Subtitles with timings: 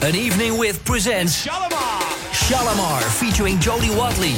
[0.00, 2.00] An Evening with presents Shalamar.
[2.32, 4.34] Shalamar featuring Jodie Watley.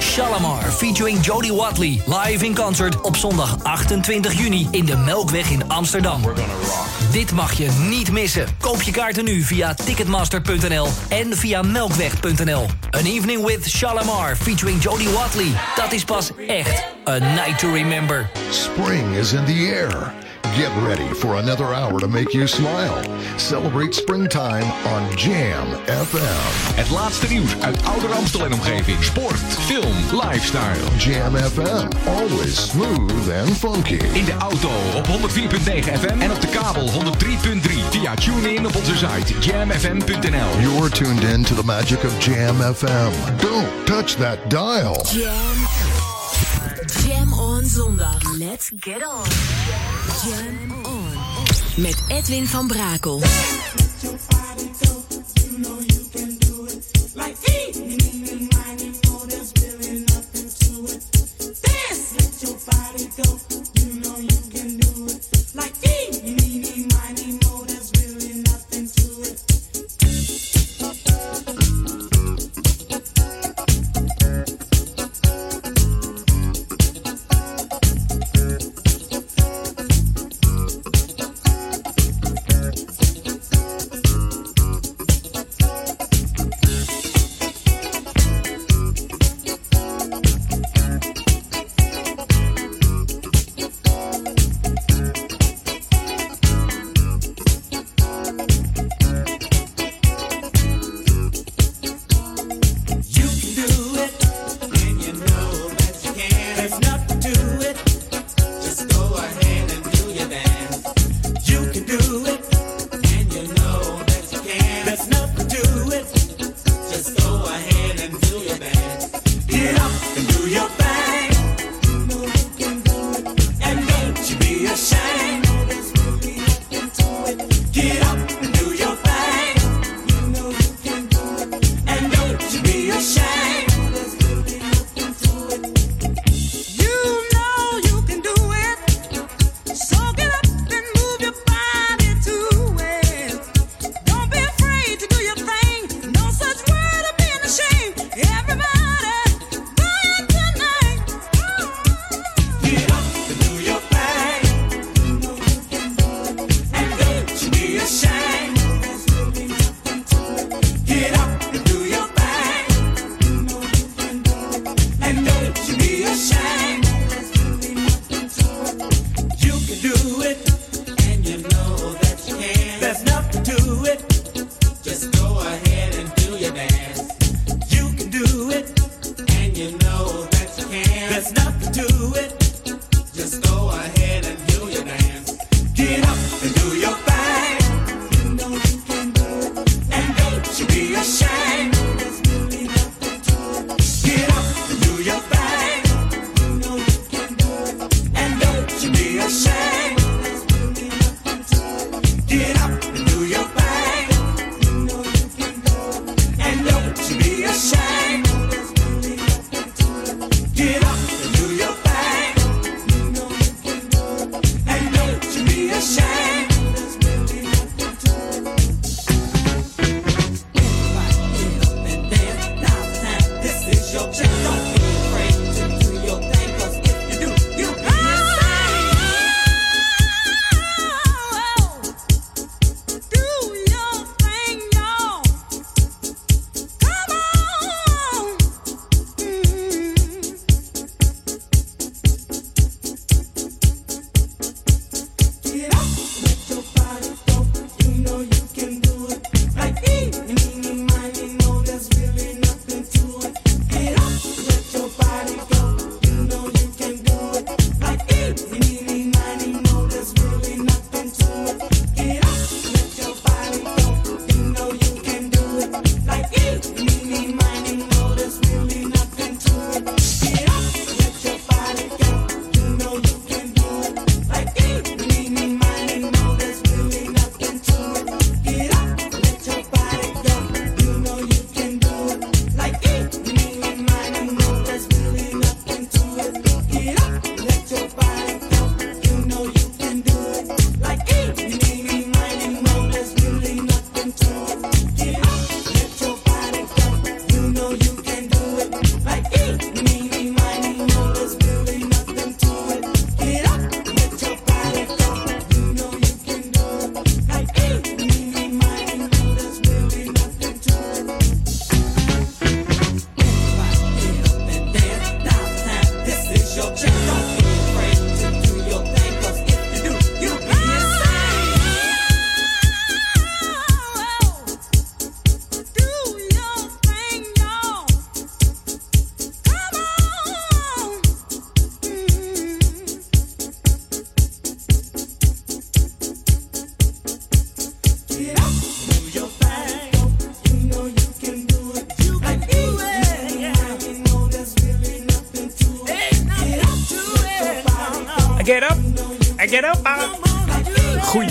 [0.00, 2.02] Shalamar featuring Jodie Watley.
[2.06, 6.22] Live in concert op zondag 28 juni in de Melkweg in Amsterdam.
[7.12, 8.46] Dit mag je niet missen.
[8.60, 12.66] Koop je kaarten nu via ticketmaster.nl en via melkweg.nl.
[12.90, 15.52] An Evening with Shalamar featuring Jodie Watley.
[15.76, 18.30] Dat is pas echt a night to remember.
[18.50, 20.12] Spring is in the air.
[20.42, 23.02] Get ready for another hour to make you smile.
[23.38, 26.74] Celebrate springtime on Jam FM.
[26.74, 29.04] Het laatste nieuws uit Ouder Amstel en omgeving.
[29.04, 30.96] Sport, film, lifestyle.
[30.98, 33.98] Jam FM, always smooth and funky.
[34.12, 35.12] In de auto op 104.9
[36.00, 37.88] FM en op de kabel 103.3.
[37.90, 40.60] Via TuneIn op onze site jamfm.nl.
[40.60, 43.10] You're tuned in to the magic of Jam FM.
[43.36, 45.04] Don't touch that dial.
[45.12, 45.69] Jam.
[47.74, 48.38] Zondag.
[48.38, 49.24] Let's get on.
[50.24, 51.12] Jam on.
[51.76, 53.20] Met Edwin van Brakel.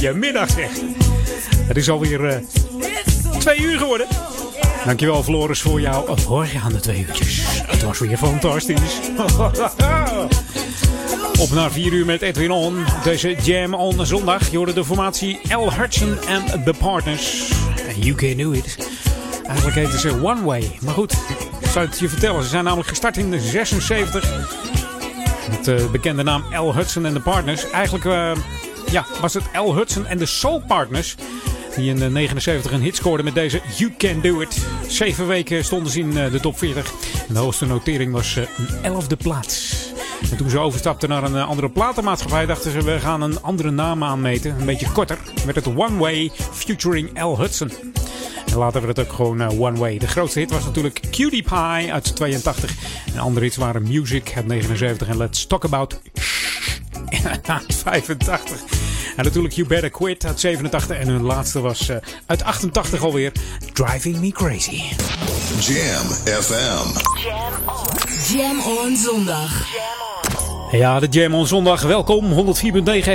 [0.09, 0.69] Goedemiddag zeg.
[1.67, 2.35] Het is alweer uh,
[3.39, 4.07] twee uur geworden.
[4.85, 7.41] Dankjewel Floris voor jouw voorgaande twee uurtjes.
[7.65, 9.00] Het was weer fantastisch.
[11.39, 12.85] Op naar 4 uur met Edwin On.
[13.03, 14.51] Deze Jam on zondag.
[14.51, 15.73] Je hoorde de formatie L.
[15.73, 17.51] Hudson en The Partners.
[17.95, 18.89] You Can Do It.
[19.45, 20.71] Eigenlijk heten ze One Way.
[20.81, 21.13] Maar goed,
[21.59, 22.44] ik zou het je vertellen.
[22.44, 24.31] Ze zijn namelijk gestart in de 76.
[25.50, 26.73] Met de bekende naam L.
[26.73, 27.69] Hudson en The Partners.
[27.69, 28.31] Eigenlijk uh,
[28.91, 29.74] ja, was het L.
[29.75, 31.15] Hudson en de Soul Partners.
[31.75, 34.57] Die in de 79 een hit scoorden met deze You Can Do It.
[34.88, 36.91] Zeven weken stonden ze in de top 40.
[37.27, 39.88] En de hoogste notering was een elfde plaats.
[40.31, 44.03] En toen ze overstapten naar een andere platenmaatschappij, dachten ze: we gaan een andere naam
[44.03, 44.59] aanmeten.
[44.59, 45.18] Een beetje korter.
[45.45, 47.38] Met het One Way featuring L.
[47.38, 47.71] Hudson.
[48.51, 49.97] En later werd het ook gewoon One Way.
[49.97, 52.74] De grootste hit was natuurlijk Cutie Pie uit 82.
[53.13, 56.00] En andere hits waren Music uit 79 en Let's Talk About
[57.68, 58.78] 85.
[59.15, 60.97] En natuurlijk You Better Quit uit 87.
[60.97, 63.31] En hun laatste was uh, uit 88 alweer
[63.73, 64.81] Driving Me Crazy.
[65.59, 66.07] Jam
[66.41, 66.88] FM.
[67.23, 68.38] Jam on.
[68.38, 70.07] Jam on zondag.
[70.71, 71.81] Ja, de Jam on zondag.
[71.81, 72.25] Welkom.
[72.25, 72.33] 104.9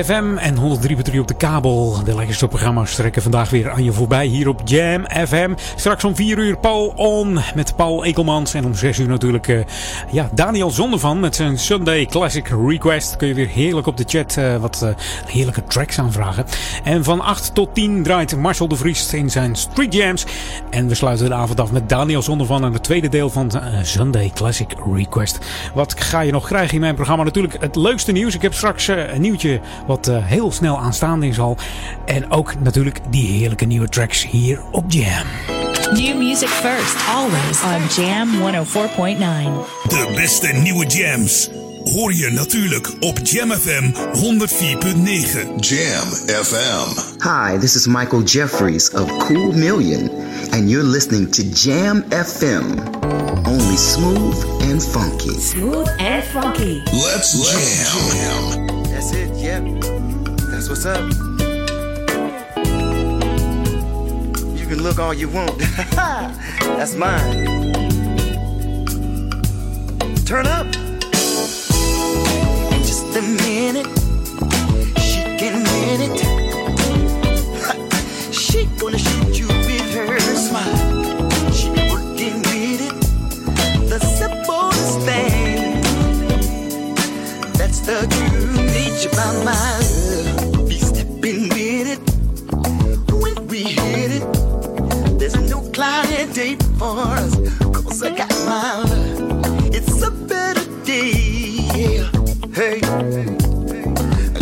[0.05, 2.05] FM en 103.3 op de kabel.
[2.05, 5.55] De lekkerste programma's trekken vandaag weer aan je voorbij hier op Jam FM.
[5.77, 8.55] Straks om 4 uur Paul On met Paul Ekelmans.
[8.55, 9.65] En om 6 uur natuurlijk uh,
[10.11, 13.17] ja, Daniel Zondervan met zijn Sunday Classic Request.
[13.17, 14.91] Kun je weer heerlijk op de chat uh, wat uh,
[15.27, 16.45] heerlijke tracks aanvragen.
[16.85, 20.27] En van 8 tot 10 draait Marcel de Vries in zijn Street Jams.
[20.71, 23.53] En we sluiten de avond af met Daniel Zondervan aan het tweede deel van
[23.83, 25.39] Sunday Classic Request.
[25.75, 27.25] Wat ga je nog krijgen in mijn programma?
[27.25, 28.35] Natuurlijk het leukste nieuws.
[28.35, 31.56] Ik heb straks uh, een nieuwtje wat uh, heel snel aanstaande is al.
[32.05, 35.26] En ook natuurlijk die heerlijke nieuwe tracks hier op Jam.
[35.93, 38.29] New music first, always on Jam
[38.64, 39.88] 104.9.
[39.88, 41.50] De beste nieuwe jams
[41.85, 45.55] hoor je natuurlijk op Jam FM 104.9.
[45.56, 46.08] Jam
[46.44, 46.88] FM.
[47.29, 50.11] Hi, this is Michael Jeffries of Cool Million,
[50.50, 53.24] and you're listening to Jam FM.
[53.55, 55.39] Only smooth and funky.
[55.39, 56.83] Smooth and funky.
[56.93, 58.56] Let's, Let's jam.
[58.59, 58.83] jam.
[58.91, 59.62] That's it, yep.
[60.51, 61.05] That's what's up.
[64.59, 65.56] You can look all you want.
[66.67, 67.73] That's mine.
[70.27, 70.67] Turn up.
[72.75, 73.87] In just a minute,
[74.99, 76.19] she can win it.
[78.35, 78.99] she gonna
[87.87, 90.69] That's the true nature about my love.
[90.69, 92.00] Be stepping with it.
[93.12, 97.37] When we hit it, there's no cloudy day for us.
[97.61, 98.88] Cause I got love.
[99.75, 101.12] It's a better day.
[101.76, 102.09] Yeah.
[102.55, 102.81] Hey.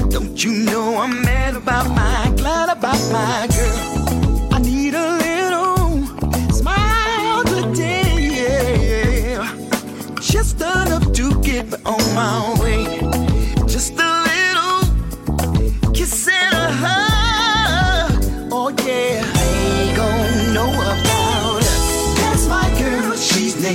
[0.09, 4.55] Don't you know I'm mad about my, glad about my girl.
[4.55, 6.07] I need a little
[6.53, 9.35] smile today.
[9.35, 9.53] Yeah.
[10.21, 12.62] Just enough to get me on my way.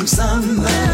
[0.08, 0.88] Summer.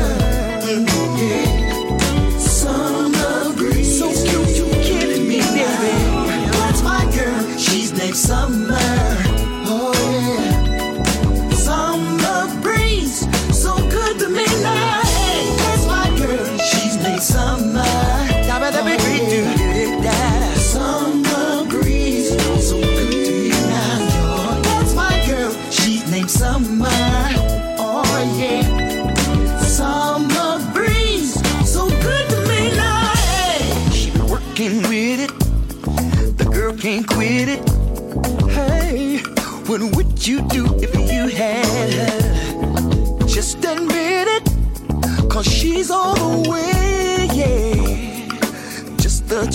[45.43, 48.95] She's all the way, yeah.
[48.97, 49.45] Just the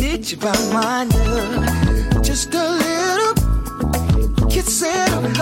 [0.00, 2.22] nature about my love.
[2.22, 5.36] Just a little kiss and.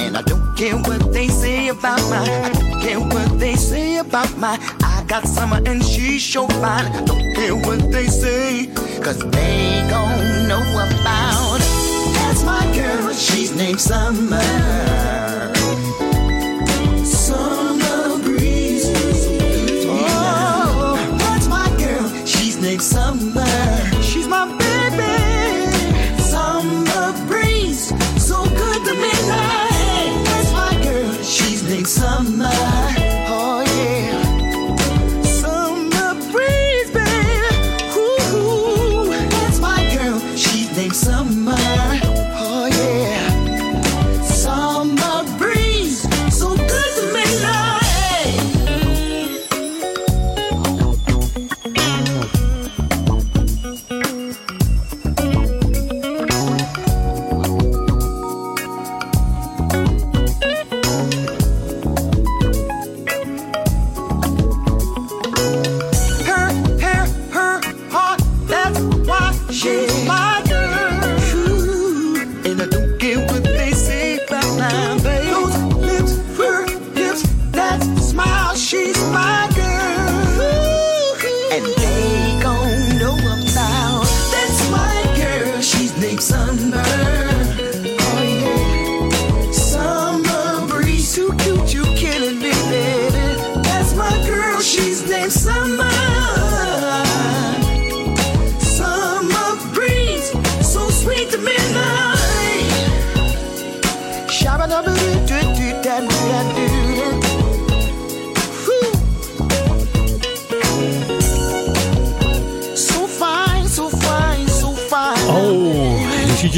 [0.00, 3.98] And I don't care what they say about my, I don't care what they say
[3.98, 4.58] about my.
[4.82, 6.86] I got summer and she's so fine.
[6.86, 8.66] I don't care what they say,
[9.02, 11.58] cause they gon' know about.
[12.14, 13.80] That's my girl, she's named.
[13.80, 15.55] Summer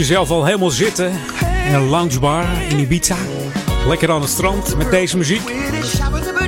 [0.08, 1.12] jezelf al helemaal zitten
[1.66, 3.16] in een loungebar in Ibiza.
[3.86, 5.52] Lekker aan het strand met deze muziek.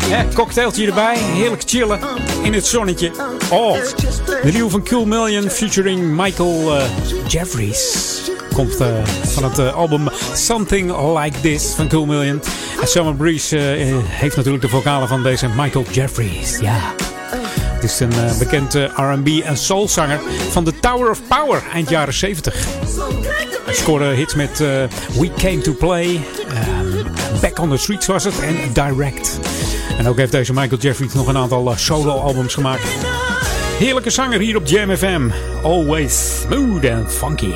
[0.09, 2.01] Ja, cocktailtje erbij, heerlijk chillen
[2.43, 3.11] in het zonnetje.
[3.51, 3.73] Oh,
[4.43, 6.83] de nieuwe van Cool Million featuring Michael uh,
[7.29, 8.21] Jeffries.
[8.55, 12.43] Komt uh, van het uh, album Something Like This van Cool Million.
[12.81, 13.57] En Summer Breeze
[14.07, 16.59] heeft natuurlijk de vocalen van deze Michael Jeffries.
[16.59, 16.79] Ja.
[17.81, 23.40] Het is een bekend R&B en soulzanger van The Tower of Power eind jaren 70.
[23.73, 24.69] Scoorde hits met uh,
[25.19, 26.21] We Came to Play,
[26.69, 27.07] um,
[27.41, 29.39] Back on the Streets was het en Direct.
[29.99, 32.83] En ook heeft deze Michael Jeffries nog een aantal uh, solo-albums gemaakt.
[33.79, 35.31] Heerlijke zanger hier op Jam FM.
[35.63, 37.53] Always smooth and funky.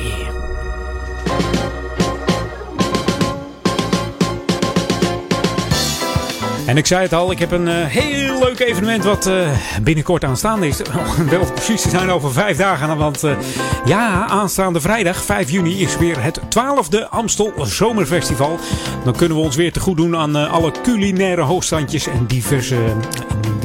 [6.65, 9.49] En ik zei het al, ik heb een uh, heel leuk evenement wat uh,
[9.83, 10.81] binnenkort aanstaande is.
[11.29, 12.97] Wel precies te zijn over vijf dagen.
[12.97, 13.37] Want uh,
[13.85, 18.59] ja, aanstaande vrijdag 5 juni is weer het 12e Amstel Zomerfestival.
[19.03, 22.77] Dan kunnen we ons weer te goed doen aan alle culinaire hoogstandjes en diverse,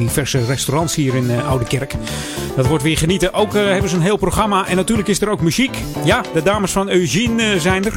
[0.05, 1.95] diverse restaurants hier in Oude Kerk.
[2.55, 3.33] Dat wordt weer genieten.
[3.33, 4.67] Ook hebben ze een heel programma.
[4.67, 5.77] En natuurlijk is er ook muziek.
[6.03, 7.93] Ja, de dames van Eugene zijn er.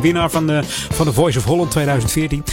[0.00, 0.60] Winnaar van de,
[0.92, 2.44] van de Voice of Holland 2014.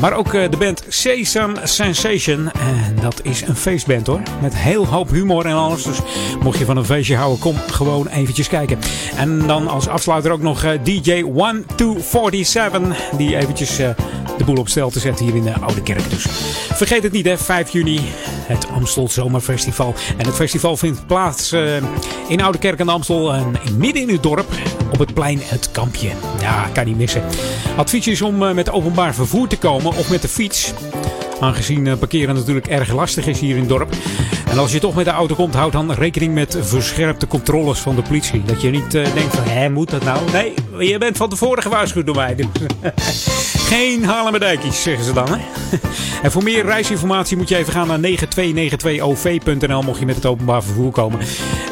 [0.00, 2.50] Maar ook de band Sesam Sensation.
[2.52, 4.22] En dat is een feestband hoor.
[4.42, 5.82] Met heel hoop humor en alles.
[5.82, 5.98] Dus
[6.42, 8.78] mocht je van een feestje houden, kom gewoon eventjes kijken.
[9.16, 13.10] En dan als afsluiter ook nog DJ 1247.
[13.16, 13.80] Die eventjes
[14.38, 16.10] de boel op stel te zetten hier in de Oude Kerk.
[16.10, 16.26] Dus
[16.72, 18.00] vergeet het niet hè, 5 juni.
[18.36, 19.94] Het Amstel Zomerfestival.
[20.16, 21.76] En het festival vindt plaats uh,
[22.28, 23.34] in Oude Kerk aan de Amstel.
[23.34, 23.42] Uh,
[23.76, 24.52] midden in het dorp.
[24.92, 26.10] Op het plein Het Kampje.
[26.40, 27.22] Ja, kan niet missen.
[27.76, 30.72] Advies is om uh, met openbaar vervoer te komen of met de fiets.
[31.40, 33.92] Aangezien parkeren natuurlijk erg lastig is hier in het dorp.
[34.50, 37.94] En als je toch met de auto komt, houd dan rekening met verscherpte controles van
[37.94, 38.42] de politie.
[38.42, 40.18] Dat je niet denkt van, hé, moet dat nou?
[40.32, 40.54] Nee,
[40.88, 42.34] je bent van tevoren gewaarschuwd door mij.
[42.94, 45.28] Dus geen Haarlemmerdijkies, zeggen ze dan.
[45.28, 45.36] Hè?
[46.22, 50.62] en voor meer reisinformatie moet je even gaan naar 9292OV.nl mocht je met het openbaar
[50.62, 51.20] vervoer komen.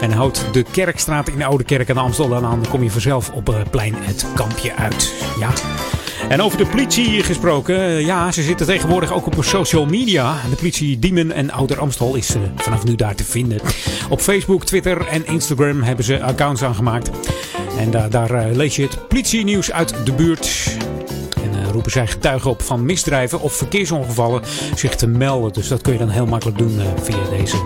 [0.00, 2.62] En houd de Kerkstraat in de Oude Kerk aan Amsterdam aan.
[2.62, 5.14] Dan kom je vanzelf op het plein het kampje uit.
[5.38, 5.50] Ja.
[6.28, 8.04] En over de politie gesproken.
[8.04, 10.34] Ja, ze zitten tegenwoordig ook op social media.
[10.50, 13.60] De politie Diemen en Ouder Amstel is vanaf nu daar te vinden.
[14.08, 17.10] Op Facebook, Twitter en Instagram hebben ze accounts aangemaakt.
[17.78, 20.76] En daar, daar lees je het politienieuws uit de buurt
[21.92, 24.42] roepen zij getuigen op van misdrijven of verkeersongevallen
[24.74, 25.52] zich te melden.
[25.52, 27.56] Dus dat kun je dan heel makkelijk doen via deze,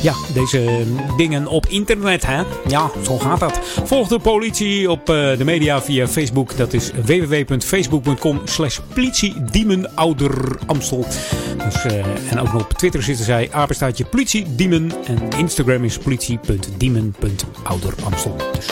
[0.00, 0.84] ja, deze
[1.16, 2.26] dingen op internet.
[2.26, 2.42] Hè?
[2.68, 3.60] Ja, zo gaat dat.
[3.84, 6.56] Volg de politie op de media via Facebook.
[6.56, 11.06] Dat is www.facebook.com slash politiediemenouderamstel.
[11.64, 11.84] Dus,
[12.30, 14.92] en ook nog op Twitter zitten zij apenstaatje politiediemen.
[15.06, 18.36] En Instagram is politie.diemen.ouderamstel.
[18.52, 18.66] Dus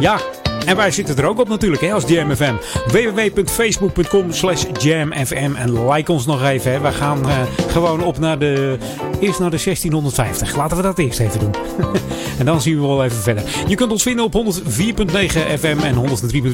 [0.00, 0.20] ja,
[0.68, 2.54] en wij zitten er ook op natuurlijk hè, als JamFM.
[2.86, 5.54] www.facebook.com slash jamfm.
[5.56, 6.72] En like ons nog even.
[6.72, 6.80] Hè.
[6.80, 8.78] We gaan uh, gewoon op naar de...
[9.20, 10.56] Eerst naar de 1650.
[10.56, 11.54] Laten we dat eerst even doen.
[12.38, 13.42] en dan zien we wel even verder.
[13.66, 15.14] Je kunt ons vinden op 104.9
[15.58, 15.94] FM en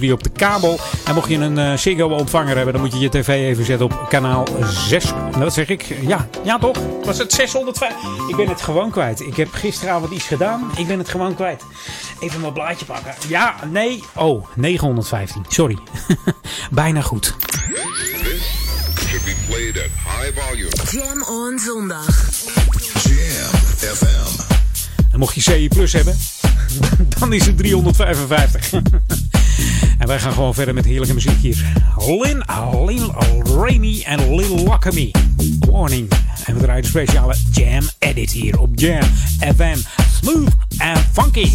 [0.00, 0.78] 103.3 op de kabel.
[1.06, 3.86] En mocht je een uh, Ziggo ontvanger hebben, dan moet je je tv even zetten
[3.86, 4.46] op kanaal
[4.88, 5.12] 6.
[5.38, 5.96] Dat zeg ik.
[6.06, 6.76] Ja, ja toch?
[7.04, 7.92] Was het 605?
[8.28, 9.20] Ik ben het gewoon kwijt.
[9.20, 10.70] Ik heb gisteravond iets gedaan.
[10.76, 11.62] Ik ben het gewoon kwijt.
[12.20, 13.14] Even mijn blaadje pakken.
[13.28, 14.03] Ja, nee.
[14.14, 15.44] Oh, 915.
[15.48, 15.78] Sorry.
[16.70, 17.34] Bijna goed.
[20.90, 22.30] Jam on zondag.
[23.02, 23.60] Jam
[23.94, 24.52] FM.
[25.12, 26.16] En mocht je CI Plus hebben,
[27.18, 28.72] dan is het 355.
[29.98, 31.72] en wij gaan gewoon verder met heerlijke muziek hier.
[31.98, 32.44] Lin,
[32.86, 33.14] Lil
[33.56, 35.10] Rainy en Lil Lockamy.
[35.58, 36.10] Warning.
[36.44, 39.02] En we draaien de speciale Jam Edit hier op Jam
[39.56, 39.76] FM.
[40.20, 41.50] Smooth and funky.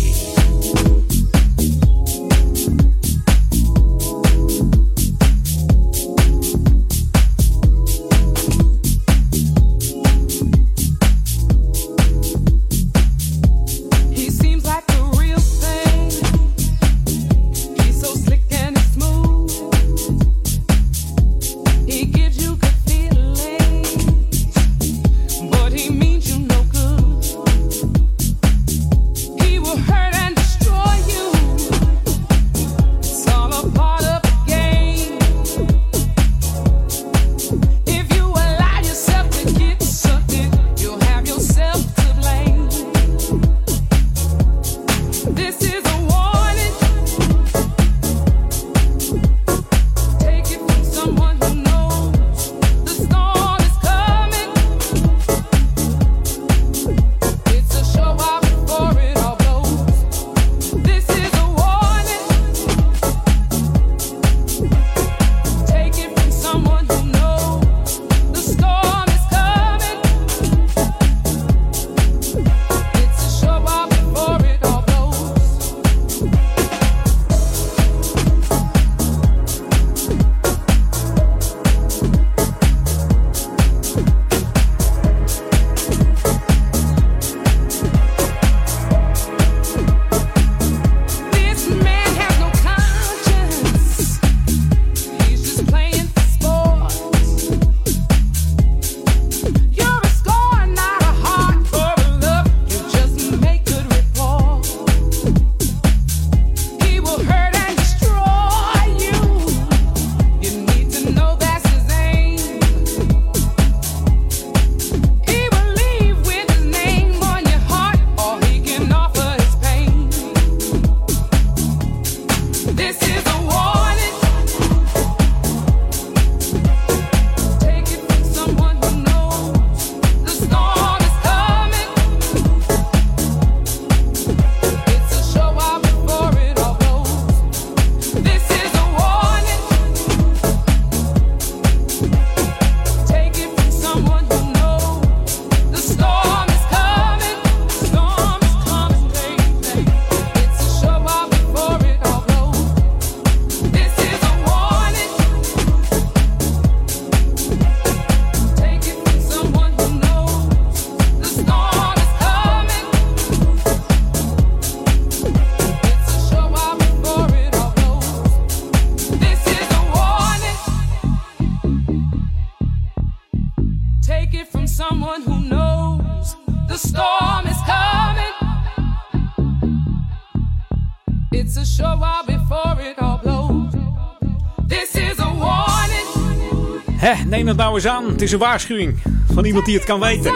[187.55, 188.05] Nou eens aan.
[188.07, 188.97] Het is een waarschuwing
[189.33, 190.33] van iemand die het kan weten.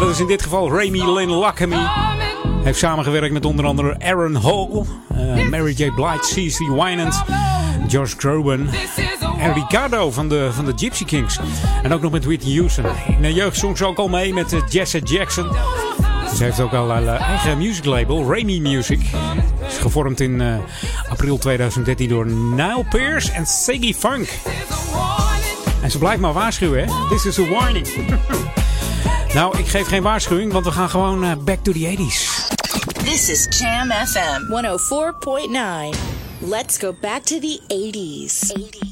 [0.00, 1.76] dat is in dit geval Remy Lynn Luckamy.
[1.76, 5.90] Hij heeft samengewerkt met onder andere Aaron Hall, uh, Mary J.
[5.90, 6.58] Blige, C.C.
[6.58, 7.22] Winans,
[7.88, 8.68] Josh Groban
[9.38, 11.38] en Ricardo van de, van de Gypsy Kings.
[11.82, 12.84] En ook nog met Whitney Houston.
[13.06, 15.48] In de jeugd zong ze ook al mee met uh, Jesse Jackson.
[16.36, 19.00] Ze heeft ook al een uh, eigen music label, Remy Music.
[19.66, 20.42] Is gevormd in
[21.08, 24.28] april 2013 door Nile Pierce en Siggy Funk.
[25.94, 27.08] Ze blijft maar waarschuwen, hè?
[27.08, 27.86] This is a warning.
[29.34, 32.48] nou, ik geef geen waarschuwing, want we gaan gewoon uh, back to the 80s.
[33.04, 34.66] This is Jam FM
[35.92, 35.98] 104.9.
[36.38, 38.52] Let's go back to the 80s.
[38.52, 38.83] 80s.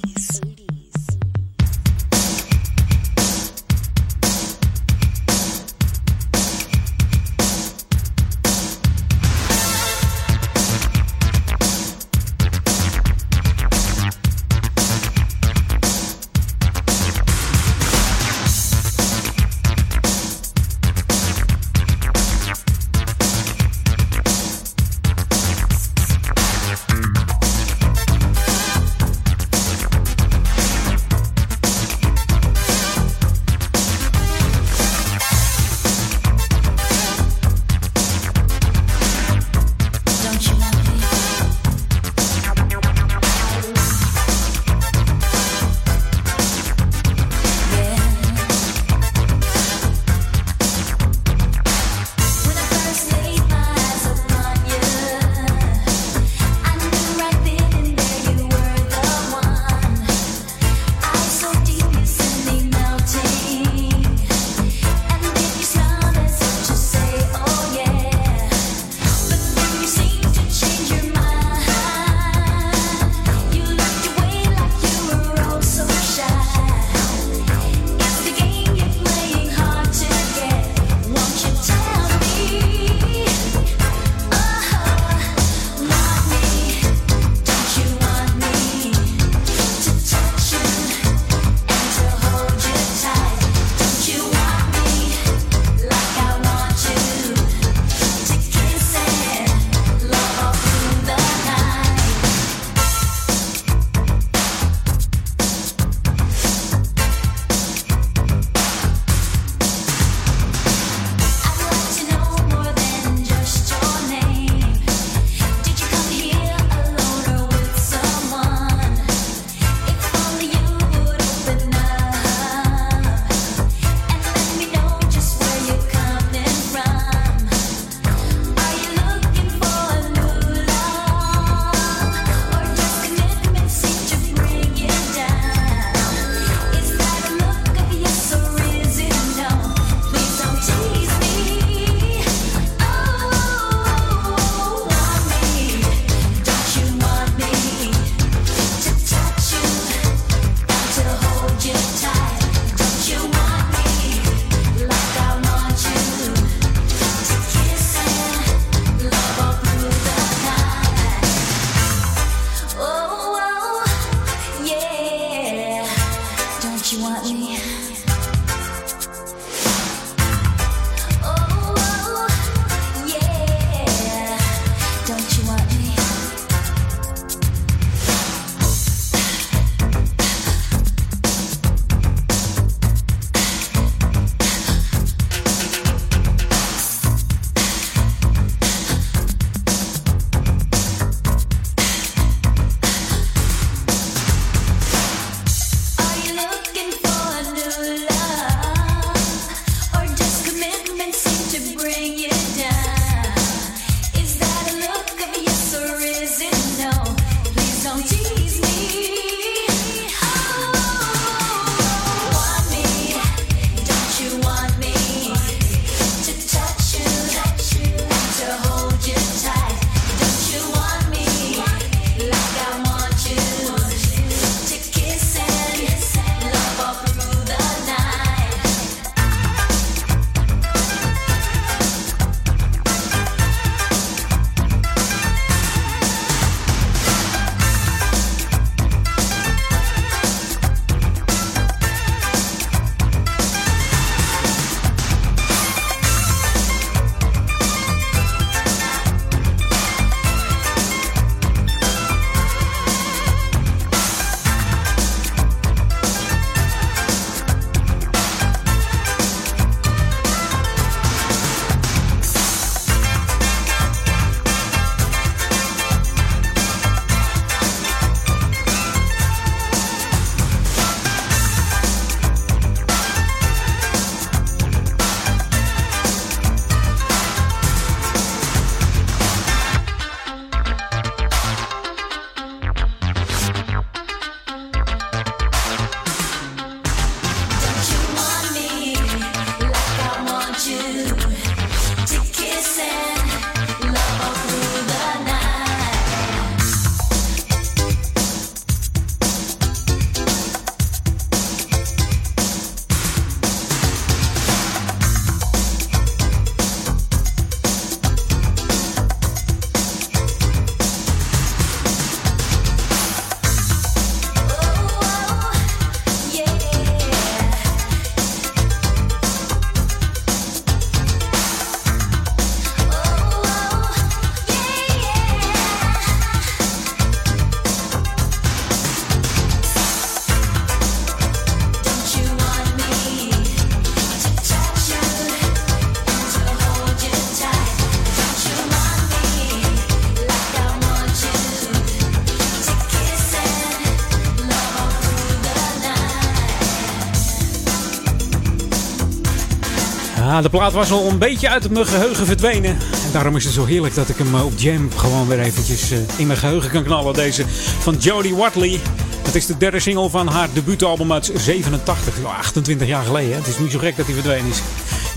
[350.40, 352.70] De plaat was al een beetje uit mijn geheugen verdwenen.
[352.70, 356.26] En daarom is het zo heerlijk dat ik hem op Jam gewoon weer eventjes in
[356.26, 357.14] mijn geheugen kan knallen.
[357.14, 357.44] Deze
[357.78, 358.80] van Jodie Watley.
[359.22, 363.36] Het is de derde single van haar debuutalbum uit 87, 28 jaar geleden.
[363.36, 364.60] Het is niet zo gek dat hij verdwenen is.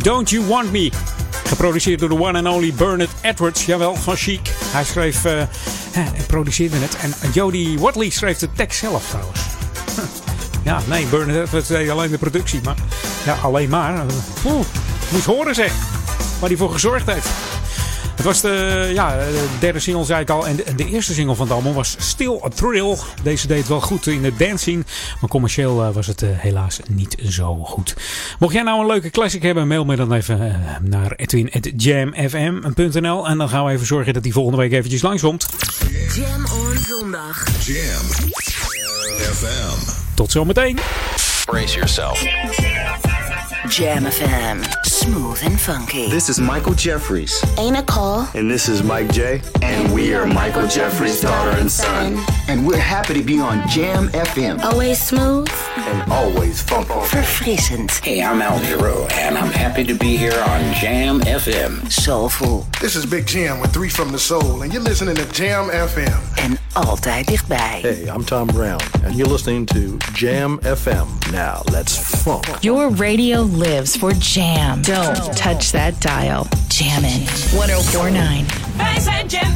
[0.02, 0.92] Don't You Want Me.
[1.48, 4.52] Geproduceerd door de one and only Bernard Edwards, jawel, van Chic.
[4.64, 6.98] Hij schreef uh, en produceerde het.
[7.02, 9.40] En Jodie Watley schreef de tekst zelf trouwens.
[10.64, 12.60] Ja, nee, Bernard Edwards deed alleen de productie.
[12.64, 12.76] Maar
[13.26, 14.06] ja, alleen maar.
[15.12, 15.74] Moet horen zeg.
[16.40, 17.28] Waar hij voor gezorgd heeft.
[18.16, 20.48] Het was de, ja, de derde single, zei ik al.
[20.48, 22.98] En de, eerste single van het album was Still a Thrill.
[23.24, 24.86] Deze deed wel goed in de dancing.
[25.22, 27.96] Maar commercieel uh, was het uh, helaas niet zo goed.
[28.40, 33.28] Mocht jij nou een leuke classic hebben, mail me dan even uh, naar edwin.jamfm.nl.
[33.28, 35.48] En dan gaan we even zorgen dat die volgende week eventjes langskomt.
[36.14, 37.66] Jam on zondag.
[37.66, 38.06] Jam
[39.34, 39.92] FM.
[40.14, 40.80] Tot zometeen.
[41.46, 42.24] Brace yourself.
[43.70, 44.64] Jam FM.
[44.86, 46.08] Smooth and funky.
[46.10, 47.44] This is Michael Jeffries.
[47.58, 48.26] Ain't a Nicole.
[48.36, 49.42] And this is Mike J.
[49.56, 52.24] And, and we are Michael Jeffries' daughter and son.
[52.48, 54.62] And we're happy to be on Jam FM.
[54.64, 55.50] Always smooth.
[55.78, 56.88] And always funky.
[56.90, 57.92] for Verfrissend.
[58.04, 61.92] Hey, I'm Al Giro, and I'm happy to be here on Jam FM.
[61.92, 62.66] Soulful.
[62.82, 66.20] This is Big Jam with Three from the Soul, and you're listening to Jam FM.
[66.38, 67.80] En altijd dichtbij.
[67.82, 71.08] Hey, I'm Tom Brown, and you're listening to Jam FM.
[71.32, 72.46] Now, let's funk.
[72.62, 74.82] Your radio lives for Jam.
[74.82, 76.48] Don't touch that dial.
[76.68, 78.78] Jammin' 1049.
[78.78, 79.54] Wij zijn Jam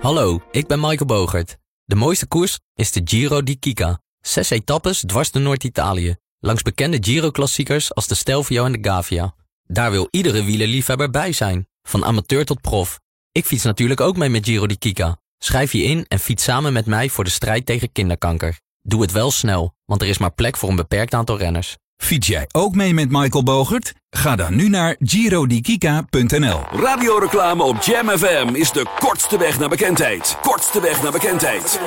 [0.00, 1.56] Hallo, ik ben Michael Bogert.
[1.84, 4.00] De mooiste koers is de Giro di Kika.
[4.20, 6.16] Zes etappes dwars door Noord-Italië.
[6.38, 9.34] Langs bekende Giro-klassiekers als de Stelvio en de Gavia.
[9.64, 11.68] Daar wil iedere wielerliefhebber bij zijn.
[11.82, 13.00] Van amateur tot prof.
[13.32, 15.20] Ik fiets natuurlijk ook mee met Giro di Kika.
[15.38, 18.58] Schrijf je in en fiets samen met mij voor de strijd tegen kinderkanker.
[18.88, 21.76] Doe het wel snel, want er is maar plek voor een beperkt aantal renners.
[21.96, 23.94] Fiets jij ook mee met Michael Bogert?
[24.10, 26.60] Ga dan nu naar girodikika.nl.
[26.70, 30.36] Radioreclame op Jam FM is de kortste weg naar bekendheid.
[30.42, 31.78] Kortste weg naar bekendheid.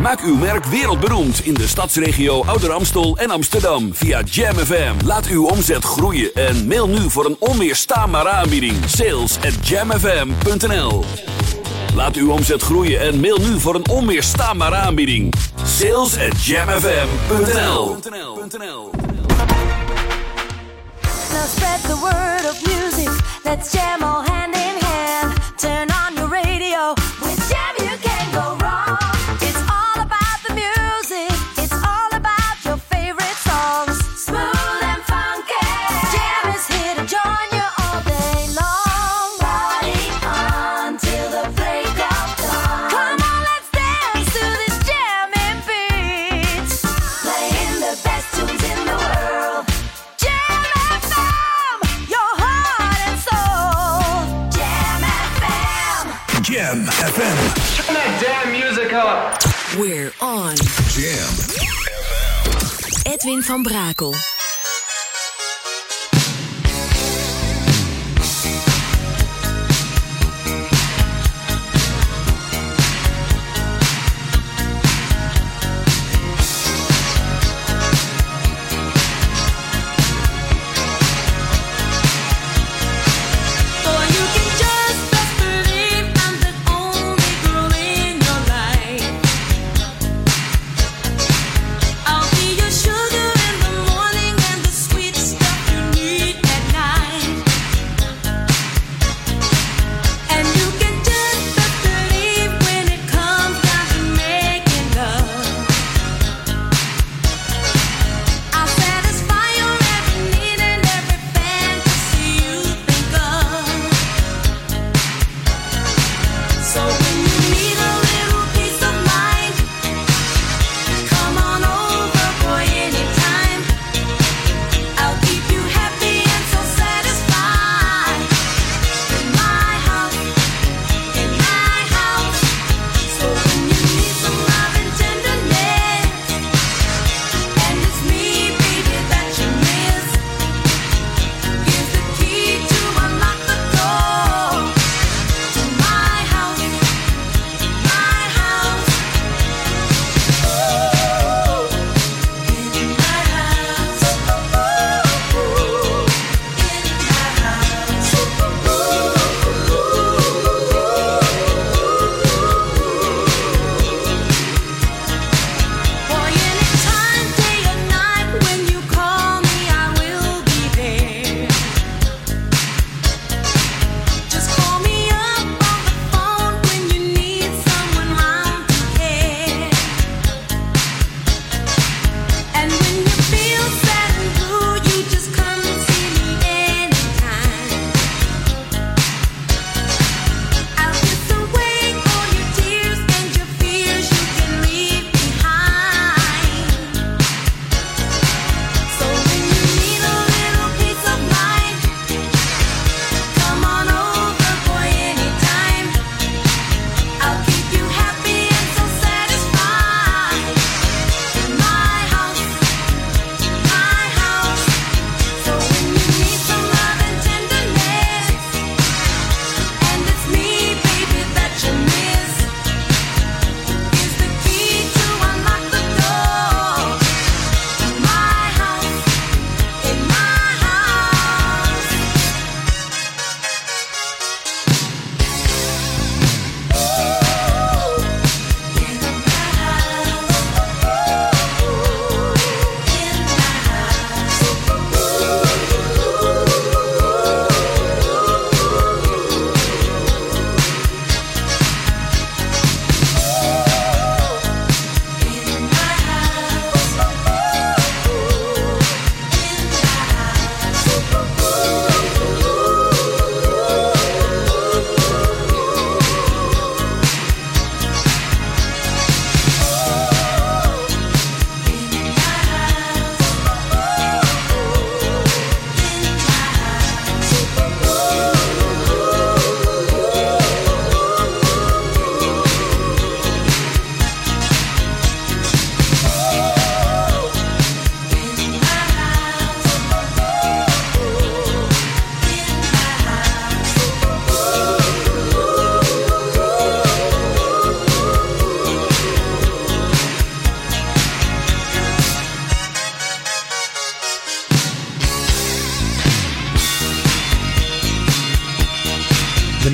[0.00, 4.94] Maak uw merk wereldberoemd in de stadsregio Ouder Amstel en Amsterdam via Jam FM.
[5.04, 8.76] Laat uw omzet groeien en mail nu voor een onweerstaanbare aanbieding.
[8.86, 11.04] Sales at jamfm.nl
[11.96, 15.34] Laat uw omzet groeien en mail nu voor een onweerstaanbare aanbieding.
[15.64, 17.98] Sales at jamfm.nl
[21.32, 23.24] Now spread the word of music.
[23.44, 24.85] Let's jam all in.
[56.76, 57.86] Jam FM.
[57.86, 59.40] Turn that damn music up.
[59.78, 60.56] We're on.
[60.92, 61.32] Jam.
[63.06, 64.35] Edwin van Brakel.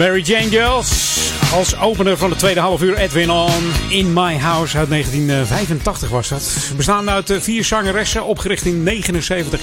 [0.02, 0.90] Mary Jane Girls.
[1.52, 3.72] Als opener van de tweede half uur Edwin On.
[3.88, 6.72] In My House uit 1985 was dat.
[6.76, 9.60] Bestaan uit eh, vier zangeressen, opgericht in 79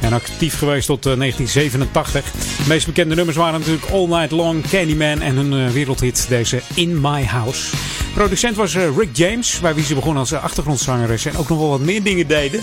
[0.00, 2.24] en actief geweest tot eh, 1987.
[2.32, 6.62] De meest bekende nummers waren natuurlijk All Night Long, Candyman en hun eh, wereldhit deze
[6.74, 7.76] In My House.
[8.14, 11.80] Producent was Rick James, bij wie ze begon als achtergrondzangeressen en ook nog wel wat
[11.80, 12.60] meer dingen deden.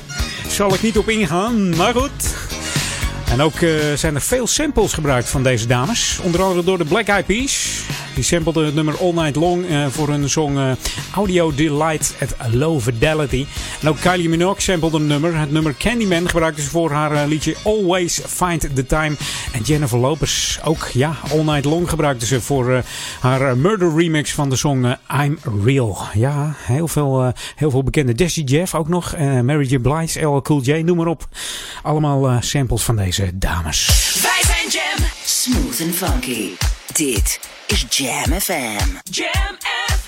[0.48, 2.47] Zal ik niet op ingaan, maar goed.
[3.30, 6.18] En ook eh, zijn er veel samples gebruikt van deze dames.
[6.22, 7.82] Onder andere door de Black Eyed Peas.
[8.18, 10.72] Die samplede het nummer All Night Long eh, voor hun song eh,
[11.14, 13.46] Audio Delight at Low Fidelity.
[13.80, 15.38] En ook Kylie Minogue samplede een nummer.
[15.38, 19.16] Het nummer Candyman gebruikte ze voor haar eh, liedje Always Find the Time.
[19.52, 22.82] En Jennifer Lopez ook, ja, All Night Long gebruikte ze voor
[23.20, 25.98] haar murder remix van de song I'm Real.
[26.14, 28.14] Ja, heel veel, heel veel bekende.
[28.14, 29.78] Desi Jeff ook nog, Mary J.
[29.78, 31.28] Blige, LL Cool J, noem maar op.
[31.82, 33.86] Allemaal samples van deze dames.
[34.22, 36.48] Wij zijn Jam, smooth and funky.
[36.92, 37.40] Dit
[37.70, 39.02] is Jam FM.
[39.10, 40.07] Jam FM.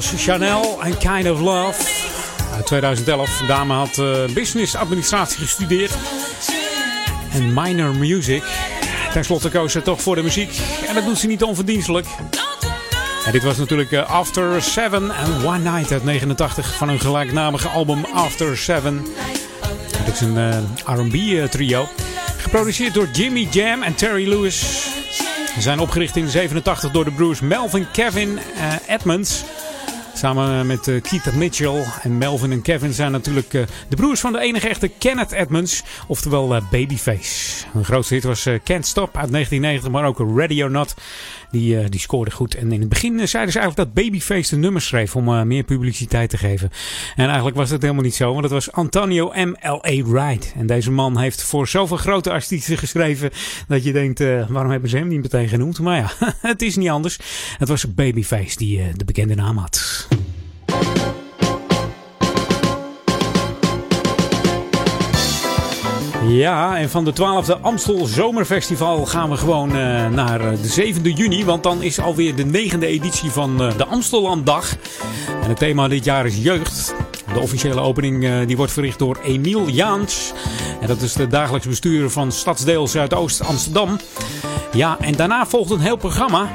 [0.00, 1.82] Chanel en Kind of Love.
[2.54, 3.38] Uit 2011.
[3.38, 5.92] De dame had eh, business administratie gestudeerd.
[7.32, 8.42] En minor music.
[9.12, 10.60] Ten slotte koos ze toch voor de muziek.
[10.88, 12.06] En dat doet ze niet onverdienstelijk.
[13.32, 18.04] Dit was natuurlijk eh, After Seven en One Night uit 89 van hun gelijknamige album
[18.14, 19.06] After Seven.
[20.04, 21.88] Dat is een eh, R&B trio.
[22.36, 24.58] Geproduceerd door Jimmy Jam en Terry Lewis.
[25.54, 28.38] Ze zijn opgericht in 87 door de broers Melvin Kevin
[28.86, 29.44] Edmonds.
[30.18, 34.32] Samen met eh, Keith Mitchell en Melvin en Kevin zijn natuurlijk eh, de broers van
[34.32, 35.82] de enige echte Kenneth Edmonds.
[36.06, 37.64] Oftewel eh, Babyface.
[37.72, 40.94] Hun grootste hit was Can't Stop uit 1990, maar ook Ready or Not.
[41.50, 42.54] Die, die scoorde goed.
[42.54, 46.30] En in het begin zeiden ze eigenlijk dat Babyface de nummers schreef om meer publiciteit
[46.30, 46.70] te geven.
[47.16, 50.02] En eigenlijk was dat helemaal niet zo, want het was Antonio M.L.A.
[50.04, 50.52] Wright.
[50.56, 53.30] En deze man heeft voor zoveel grote artiesten geschreven
[53.68, 55.80] dat je denkt, waarom hebben ze hem niet meteen genoemd?
[55.80, 57.18] Maar ja, het is niet anders.
[57.58, 60.07] Het was Babyface die de bekende naam had.
[66.28, 71.12] Ja, en van de 12e Amstel Zomerfestival gaan we gewoon eh, naar eh, de 7e
[71.14, 71.44] juni.
[71.44, 74.76] Want dan is alweer de negende editie van eh, de Amstellanddag.
[75.42, 76.94] En het thema dit jaar is jeugd.
[77.32, 80.32] De officiële opening die wordt verricht door Emiel Jaans.
[80.80, 83.98] En dat is de dagelijks bestuurder van Stadsdeel Zuidoost Amsterdam.
[84.72, 86.48] Ja, en daarna volgt een heel programma.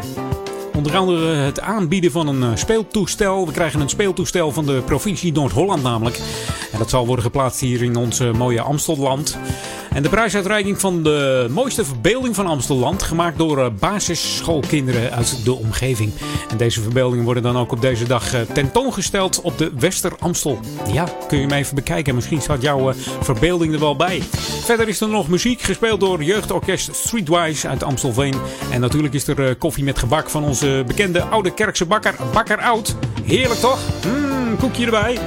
[0.83, 3.45] Onder andere het aanbieden van een eh, speeltoestel.
[3.45, 6.19] We krijgen een speeltoestel van de provincie Noord-Holland namelijk.
[6.71, 9.37] En dat zal worden geplaatst hier in ons eh, mooie Amstelland.
[9.93, 13.03] En de prijsuitreiking van de mooiste verbeelding van Amstelland.
[13.03, 16.11] Gemaakt door eh, basisschoolkinderen uit de omgeving.
[16.49, 20.59] En deze verbeeldingen worden dan ook op deze dag eh, tentoongesteld op de Wester Amstel.
[20.91, 22.15] Ja, kun je hem even bekijken.
[22.15, 24.21] Misschien staat jouw eh, verbeelding er wel bij.
[24.63, 28.35] Verder is er nog muziek gespeeld door jeugdorkest Streetwise uit Amstelveen.
[28.71, 32.95] En natuurlijk is er koffie met gebak van onze bekende oude kerkse bakker Bakker Oud.
[33.23, 33.79] Heerlijk toch?
[34.05, 35.17] Mmm, koekje erbij.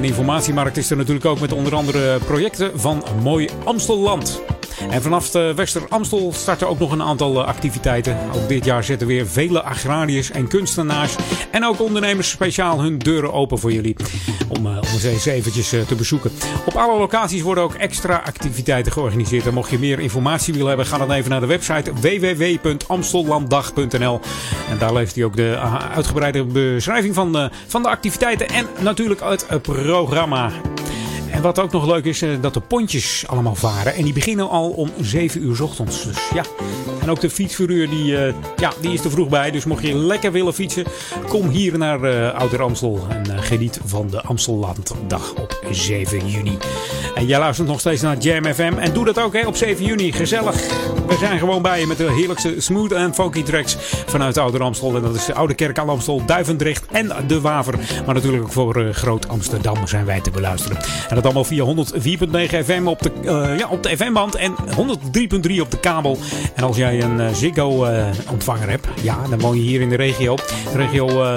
[0.00, 4.42] En informatiemarkt is er natuurlijk ook met onder andere projecten van Mooi Amstelland.
[4.90, 8.18] En vanaf de Wester Amstel starten ook nog een aantal eh, activiteiten.
[8.34, 11.16] Ook dit jaar zetten weer vele agrariërs en kunstenaars
[11.50, 13.96] en ook ondernemers speciaal hun deuren open voor jullie.
[14.48, 16.30] Om, eh, om eens eventjes eh, te bezoeken.
[16.66, 19.46] Op alle locaties worden ook extra activiteiten georganiseerd.
[19.46, 24.20] En mocht je meer informatie willen hebben, ga dan even naar de website www.amstellanddag.nl.
[24.70, 25.56] En daar leest hij ook de
[25.94, 29.56] uitgebreide beschrijving van, uh, van de activiteiten en natuurlijk het uh,
[29.90, 30.52] programma.
[31.32, 33.94] En wat ook nog leuk is, eh, dat de pontjes allemaal varen.
[33.94, 36.04] En die beginnen al om 7 uur ochtends.
[36.04, 36.42] Dus ja.
[37.02, 39.50] En ook de fietsverhuur, die, eh, ja, die is er vroeg bij.
[39.50, 40.84] Dus mocht je lekker willen fietsen,
[41.28, 43.06] kom hier naar uh, Ouder Amstel.
[43.08, 46.58] En geniet van de Amstellanddag op 7 juni.
[47.14, 48.72] En jij luistert nog steeds naar Jam FM.
[48.78, 50.12] En doe dat ook hè, op 7 juni.
[50.12, 50.54] Gezellig.
[51.06, 53.76] We zijn gewoon bij je met de heerlijkste smooth en funky tracks
[54.06, 54.96] vanuit Ouder Amstel.
[54.96, 57.74] En dat is de Oude Kerk aan Amstel, Duivendrecht en De Waver.
[58.06, 60.78] Maar natuurlijk ook voor Groot Amsterdam zijn wij te beluisteren.
[61.08, 65.60] En dat allemaal via 104.9 FM op de, uh, ja, op de FM-band en 103.3
[65.60, 66.18] op de kabel.
[66.54, 70.36] En als jij een uh, Ziggo-ontvanger hebt, ja, dan woon je hier in de regio,
[70.74, 71.34] regio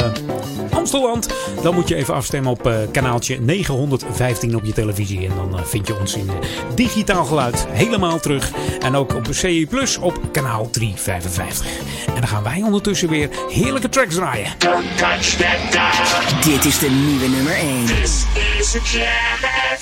[0.72, 1.28] Amsteland.
[1.62, 5.28] Dan moet je even afstemmen op kanaaltje 915 op je televisie.
[5.28, 6.30] En dan vind je ons in
[6.76, 8.52] digitaal geluid helemaal terug.
[8.80, 11.66] En ook op CE Plus op kanaal 355.
[12.08, 14.52] En dan gaan wij ondertussen weer heerlijke tracks draaien.
[14.58, 16.54] Don't touch that dial.
[16.54, 17.86] Dit is de nieuwe nummer 1.
[17.86, 18.26] This
[18.60, 19.73] is a Jam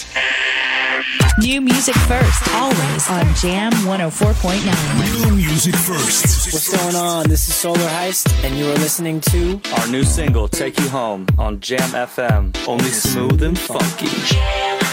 [1.40, 5.26] New music first, always on Jam 104.9.
[5.26, 6.54] New music first.
[6.54, 7.28] What's going on?
[7.28, 11.28] This is Solar Heist, and you are listening to our new single, Take You Home,
[11.38, 12.56] on Jam FM.
[12.68, 14.91] Only smooth and funky.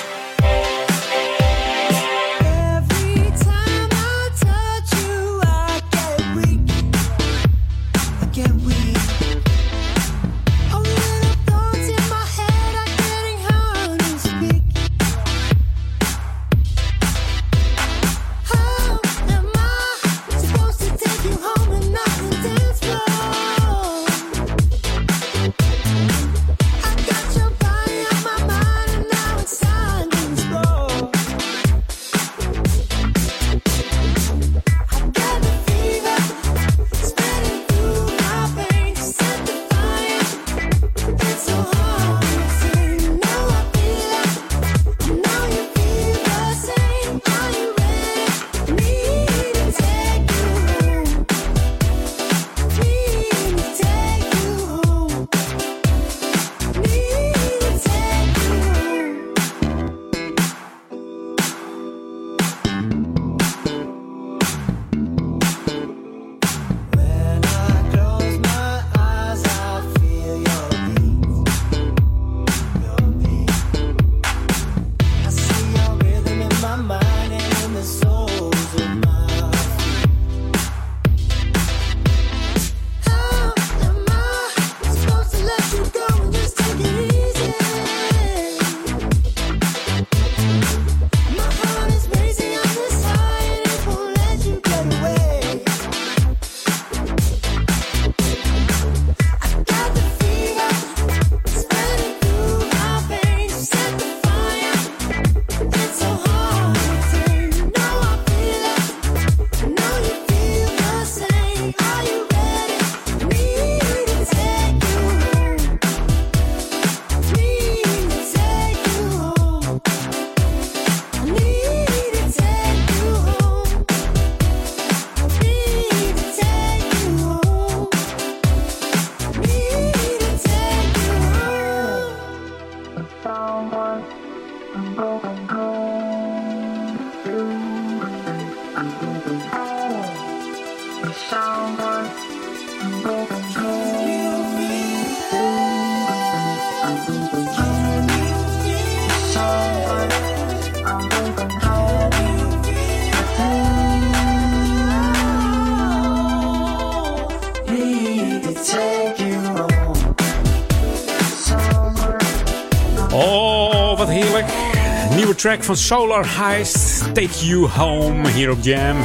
[165.48, 168.96] Track van Solar Heist, Take You Home, hier op Jam.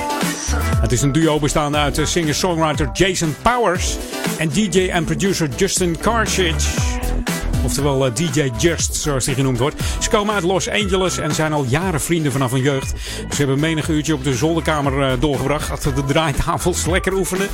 [0.82, 3.98] Het is een duo bestaande uit de singer-songwriter Jason Powers
[4.38, 6.70] en DJ en producer Justin Cartridge.
[7.64, 9.84] Oftewel eh, DJ Just, zoals hij genoemd wordt.
[10.00, 12.94] Ze komen uit Los Angeles en zijn al jaren vrienden vanaf hun jeugd.
[13.30, 15.72] Ze hebben menig uurtje op de zolderkamer eh, doorgebracht.
[15.72, 17.48] Achter de draaitafels lekker oefenen.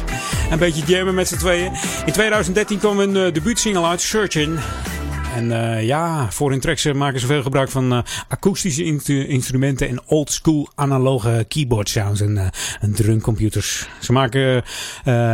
[0.51, 1.71] Een beetje jammen met z'n tweeën.
[2.05, 4.59] In 2013 kwam hun debuutsingle uit, Searching.
[5.39, 8.83] En uh, ja, voor hun tracks maken ze veel gebruik van uh, akoestische
[9.27, 13.87] instrumenten en old school analoge keyboard sounds en, en drumcomputers.
[13.99, 14.63] Ze maken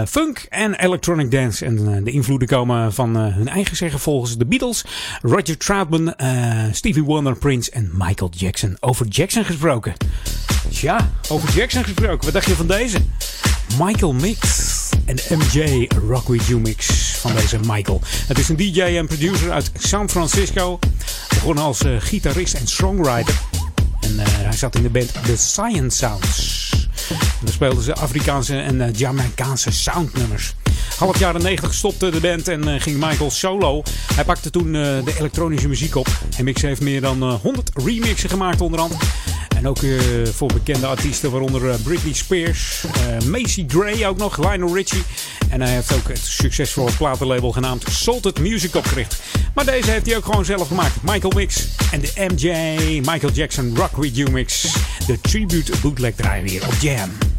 [0.08, 1.66] funk en electronic dance.
[1.66, 4.86] En de invloeden komen van hun eigen zeggen volgens de Beatles,
[5.22, 6.14] Roger Troutman,
[6.72, 8.78] Stevie Wonder, Prince en Michael Jackson.
[8.80, 9.94] Over Jackson gesproken.
[10.72, 12.24] Tja, over Jackson gesproken.
[12.24, 12.98] Wat dacht je van deze?
[13.80, 16.88] Michael Mix en MJ Rock With Mix
[17.18, 18.02] van deze Michael.
[18.28, 20.80] Het is een DJ en producer uit San Francisco.
[21.30, 23.42] Begonnen als uh, gitarist en songwriter.
[24.00, 26.75] En uh, hij zat in de band The Science Sounds.
[27.10, 30.54] Daar speelden ze Afrikaanse en uh, Jamaicaanse soundnummers.
[30.98, 33.84] Half jaren 90 stopte de band en uh, ging Michael solo.
[34.14, 36.08] Hij pakte toen uh, de elektronische muziek op.
[36.42, 39.04] MX heeft meer dan uh, 100 remixen gemaakt onder andere.
[39.56, 39.78] En ook
[40.34, 42.86] voor bekende artiesten, waaronder Britney Spears,
[43.26, 45.04] Macy Gray ook nog, Lionel Richie.
[45.50, 49.22] En hij heeft ook het succesvolle platenlabel genaamd Salted Music opgericht.
[49.54, 51.02] Maar deze heeft hij ook gewoon zelf gemaakt.
[51.02, 52.50] Michael Mix en de MJ
[53.12, 54.74] Michael Jackson Rock With Mix.
[55.08, 57.35] De tribute bootleg draaien weer op Jam.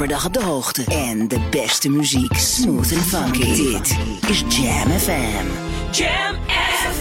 [0.00, 0.84] Per dag op de hoogte.
[0.84, 3.54] En de beste muziek, smooth and funky.
[3.54, 3.96] Dit
[4.28, 5.46] is Jam FM.
[5.90, 6.92] Jam FM.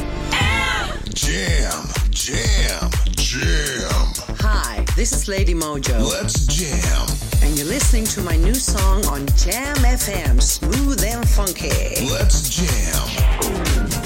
[1.13, 4.11] Jam, jam, jam.
[4.37, 6.11] Hi, this is Lady Mojo.
[6.11, 7.05] Let's jam.
[7.43, 12.05] And you're listening to my new song on Jam FM, Smooth and Funky.
[12.11, 13.98] Let's jam.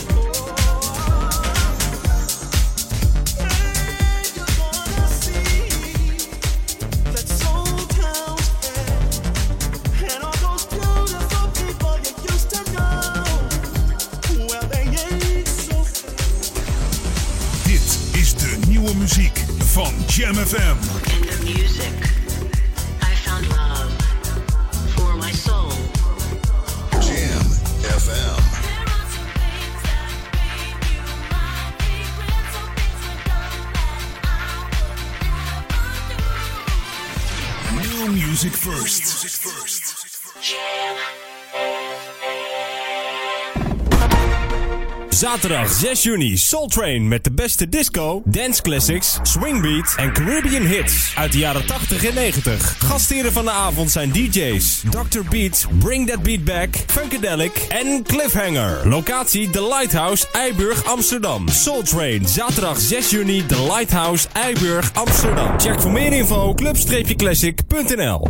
[45.43, 51.13] Zaterdag 6 juni Soul Train met de beste disco, dance classics, swingbeat en Caribbean hits
[51.15, 52.75] uit de jaren 80 en 90.
[52.79, 55.19] Gastheren van de avond zijn DJ's Dr.
[55.29, 58.87] Beat, Bring That Beat Back, Funkadelic en Cliffhanger.
[58.87, 61.47] Locatie The Lighthouse, Eiburg, Amsterdam.
[61.47, 65.59] Soul Train, zaterdag 6 juni, The Lighthouse, Eiburg, Amsterdam.
[65.59, 68.27] Check voor meer info club-classic.nl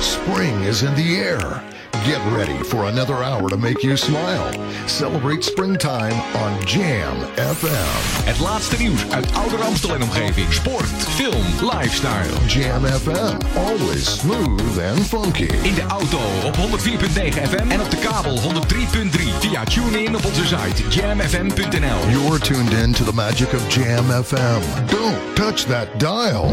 [0.00, 1.73] Spring is in the air.
[2.04, 4.52] Get ready for another hour to make you smile.
[4.86, 8.24] Celebrate springtime on Jam FM.
[8.24, 10.52] Het laatste nieuws uit Ouder Amstel en omgeving.
[10.52, 12.46] Sport, film, lifestyle.
[12.46, 15.48] Jam FM, always smooth and funky.
[15.62, 19.38] In de auto op 104.9 FM en op de kabel 103.3.
[19.40, 22.10] Via TuneIn op onze site jamfm.nl.
[22.10, 24.60] You're tuned in to the magic of Jam FM.
[24.86, 26.52] Don't touch that dial.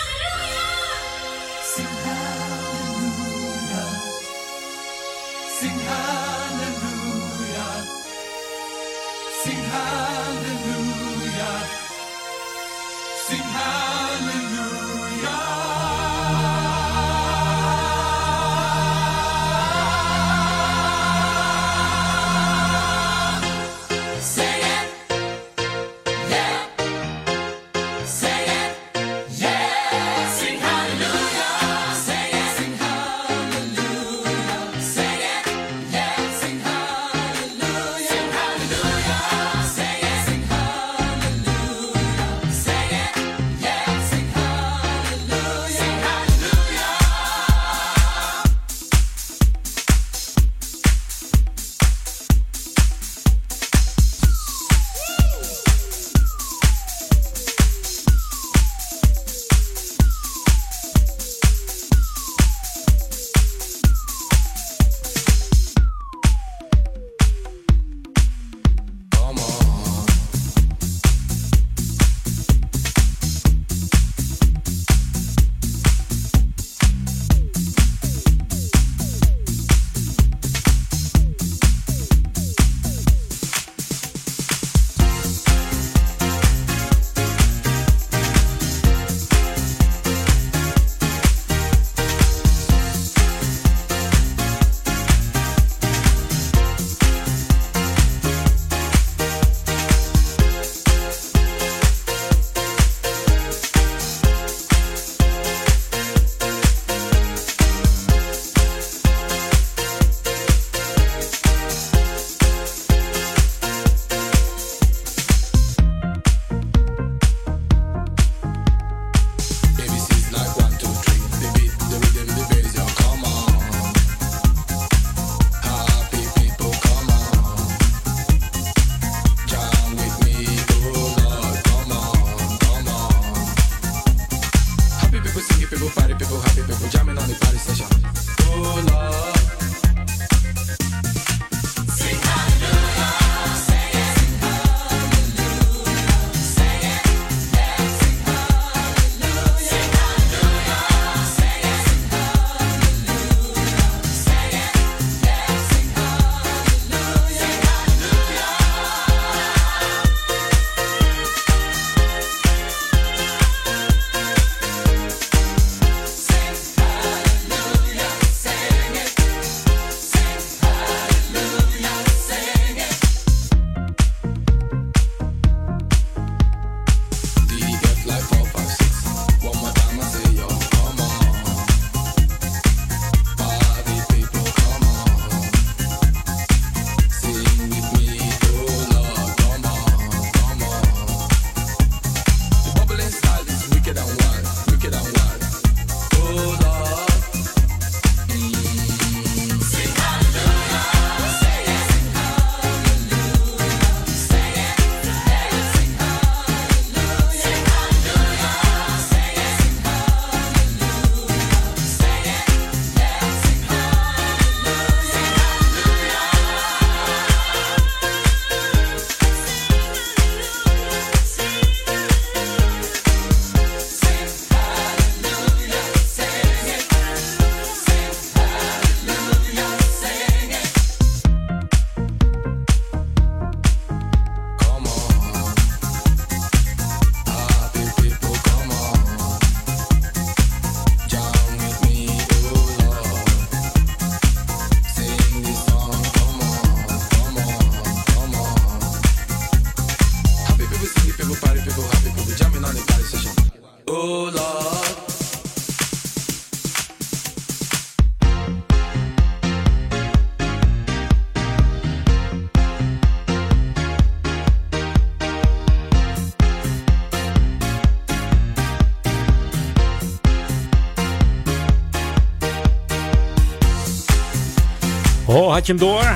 [275.51, 276.13] Had je hem door?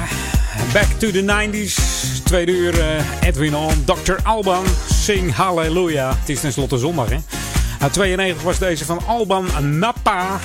[0.74, 1.76] Back to the 90s.
[2.24, 3.84] Tweede uur eh, Edwin On.
[3.86, 4.16] Dr.
[4.24, 4.66] Alban.
[4.94, 6.14] Sing Hallelujah.
[6.20, 7.18] Het is tenslotte zondag, hè?
[7.80, 10.40] Uit 92 was deze van Alban Napa.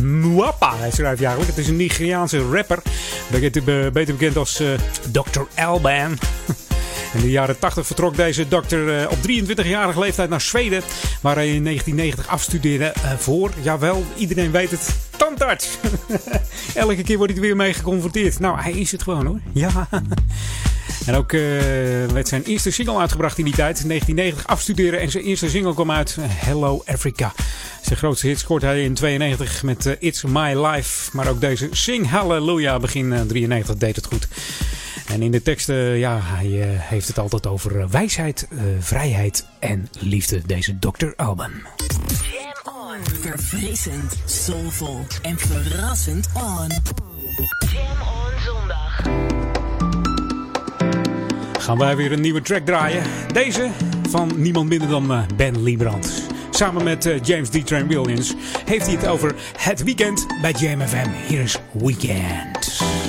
[0.00, 1.50] Nwapa, hij schrijft eigenlijk.
[1.50, 2.82] Het is een Nigeriaanse rapper.
[3.30, 4.68] Beter, be- beter bekend als eh,
[5.12, 5.62] Dr.
[5.62, 6.18] Alban.
[7.14, 10.82] In de jaren 80 vertrok deze dokter eh, op 23-jarige leeftijd naar Zweden.
[11.20, 15.68] Waar hij in 1990 afstudeerde voor, jawel, iedereen weet het, tandarts.
[16.80, 18.38] Elke keer wordt hij er weer mee geconfronteerd.
[18.38, 19.40] Nou, hij is het gewoon hoor.
[19.52, 19.88] Ja.
[21.06, 21.40] En ook eh,
[22.12, 23.80] werd zijn eerste single uitgebracht in die tijd.
[23.80, 27.32] In 1990 afstuderen en zijn eerste single kwam uit eh, Hello Africa.
[27.80, 31.16] Zijn grootste hit scoort hij in 92 met eh, It's My Life.
[31.16, 34.28] Maar ook deze Sing Hallelujah begin eh, 93 deed het goed.
[35.06, 40.42] En in de teksten, ja, hij heeft het altijd over wijsheid, vrijheid en liefde.
[40.46, 41.06] Deze Dr.
[41.16, 41.50] Alban.
[43.02, 46.68] Verfrissend, soulvol en verrassend on.
[47.72, 49.02] Jam on zondag.
[51.58, 53.02] Gaan wij weer een nieuwe track draaien.
[53.32, 53.70] Deze
[54.08, 56.22] van niemand minder dan eh, Ben Liebrand.
[56.50, 57.66] Samen met eh, James D.
[57.66, 58.34] Train Williams
[58.64, 61.08] heeft hij het over het weekend bij Jam FM.
[61.26, 62.99] Hier is Weekend.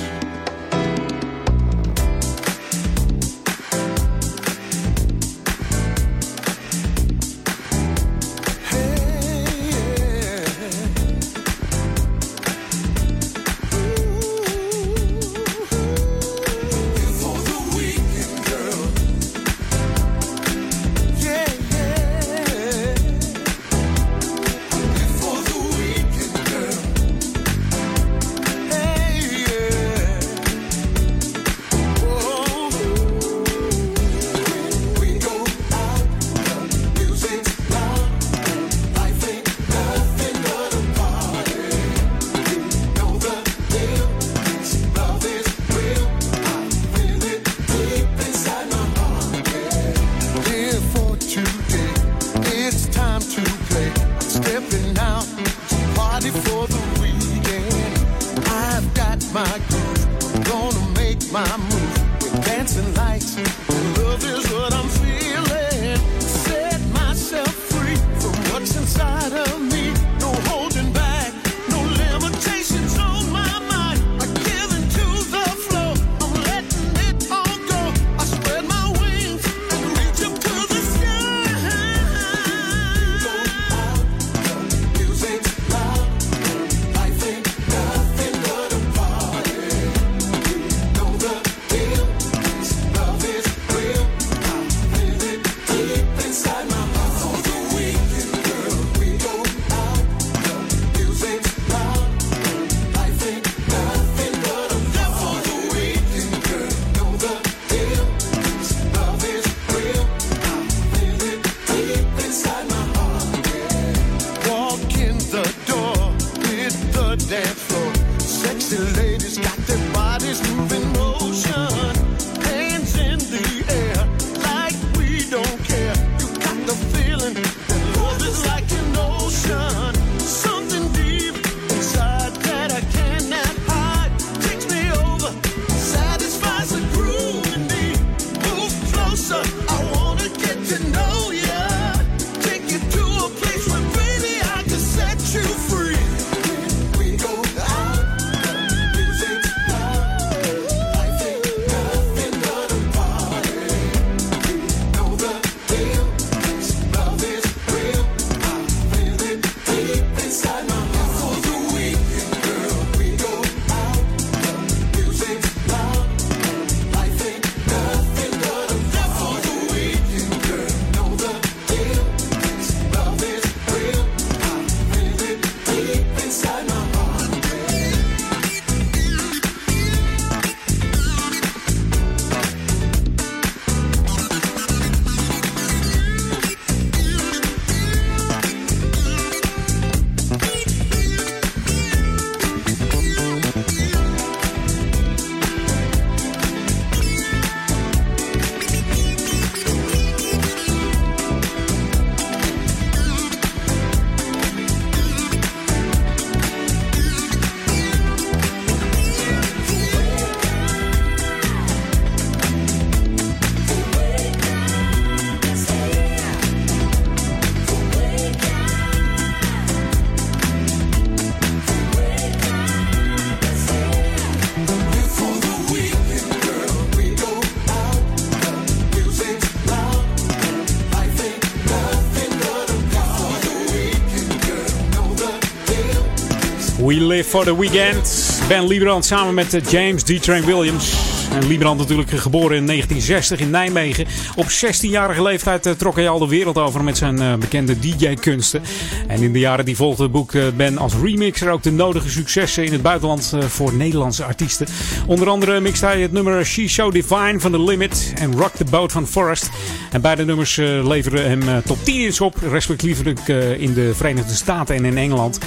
[236.92, 238.02] We Live for the Weekend.
[238.48, 240.18] Ben Liebrand samen met eh, James D.
[240.18, 241.11] Train Williams.
[241.32, 244.06] En Liebrand natuurlijk geboren in 1960 in Nijmegen.
[244.36, 248.62] Op 16-jarige leeftijd eh, trok hij al de wereld over met zijn eh, bekende DJ-kunsten.
[249.06, 252.72] En in de jaren die volgden boekte Ben als remixer ook de nodige successen in
[252.72, 254.66] het buitenland eh, voor Nederlandse artiesten.
[255.06, 258.64] Onder andere mixte hij het nummer She's So Divine van The Limit en Rock the
[258.64, 259.50] Boat van Forrest.
[259.92, 263.94] En beide nummers eh, leverden hem eh, top 10 hits op, respectievelijk eh, in de
[263.94, 265.38] Verenigde Staten en in Engeland.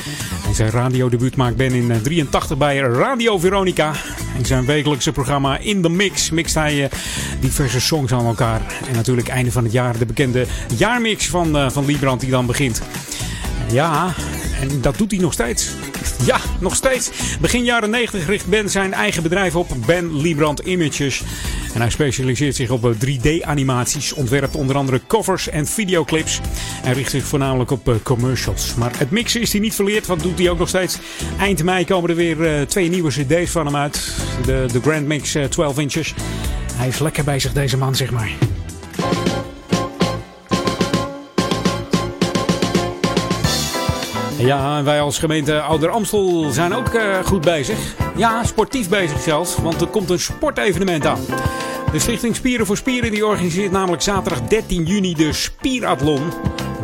[0.47, 3.93] En zijn radiodebuut maakt Ben in 83 bij Radio Veronica.
[4.37, 6.89] In zijn wekelijkse programma In The Mix mixt hij eh,
[7.39, 8.61] diverse songs aan elkaar.
[8.87, 10.45] En natuurlijk einde van het jaar de bekende
[10.77, 12.81] jaarmix van, eh, van Liebrand die dan begint.
[13.71, 14.13] Ja,
[14.61, 15.69] en dat doet hij nog steeds.
[16.25, 17.09] Ja, nog steeds.
[17.39, 21.23] Begin jaren 90 richt Ben zijn eigen bedrijf op, Ben Liebrand Images.
[21.73, 26.39] En hij specialiseert zich op 3D-animaties, ontwerpt onder andere covers en videoclips.
[26.83, 28.75] En richt zich voornamelijk op eh, commercials.
[28.75, 30.97] Maar het mixen is hij niet verleerd, want doet hij ook nog steeds.
[31.39, 34.15] Eind mei komen er weer eh, twee nieuwe cd's van hem uit.
[34.45, 36.13] De, de Grand Mix eh, 12 inches.
[36.73, 38.54] Hij is lekker bezig, deze man, zeg maar.
[44.37, 47.77] Ja, en wij als gemeente Ouder Amstel zijn ook eh, goed bezig.
[48.15, 51.25] Ja, sportief bezig zelfs, want er komt een sportevenement aan.
[51.91, 56.21] De Stichting Spieren voor Spieren die organiseert namelijk zaterdag 13 juni de Spierathlon.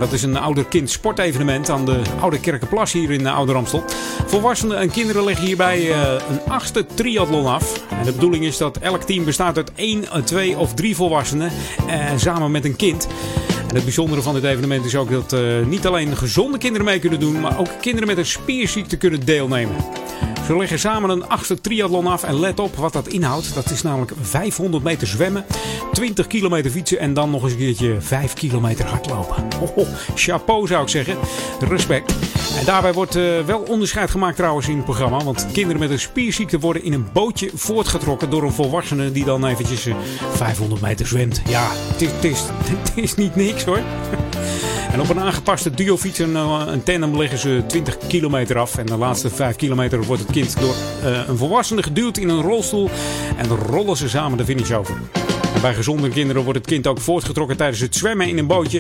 [0.02, 3.84] Dat is een ouder-kind sportevenement aan de Oude Kerkenplas hier in eh, Ouder Amstel.
[4.26, 7.84] Volwassenen en kinderen leggen hierbij eh, een achtste triathlon af.
[7.90, 11.52] En de bedoeling is dat elk team bestaat uit één, twee of drie volwassenen
[11.88, 13.07] eh, samen met een kind.
[13.72, 16.99] En het bijzondere van dit evenement is ook dat eh, niet alleen gezonde kinderen mee
[16.99, 19.76] kunnen doen, maar ook kinderen met een spierziekte kunnen deelnemen.
[20.46, 23.54] Ze leggen samen een achtste triathlon af en let op wat dat inhoudt.
[23.54, 25.46] Dat is namelijk 500 meter zwemmen,
[25.92, 29.48] 20 kilometer fietsen en dan nog eens een keertje 5 kilometer hardlopen.
[30.16, 31.18] Chapeau zou ik zeggen.
[31.60, 32.14] Respect.
[32.60, 35.24] En daarbij wordt eh, wel onderscheid gemaakt trouwens in het programma.
[35.24, 39.46] Want kinderen met een spierziekte worden in een bootje voortgetrokken door een volwassene die dan
[39.46, 39.96] eventjes eh,
[40.32, 41.42] 500 meter zwemt.
[41.48, 43.80] Ja, het is niet niks hoor.
[44.92, 48.78] En op een aangepaste duofiets en eh, een tandem leggen ze 20 kilometer af.
[48.78, 50.74] En de laatste 5 kilometer wordt het kind door
[51.04, 52.90] eh, een volwassene geduwd in een rolstoel.
[53.38, 54.96] En rollen ze samen de finish over.
[55.62, 58.80] Bij gezonde kinderen wordt het kind ook voortgetrokken tijdens het zwemmen in een bootje.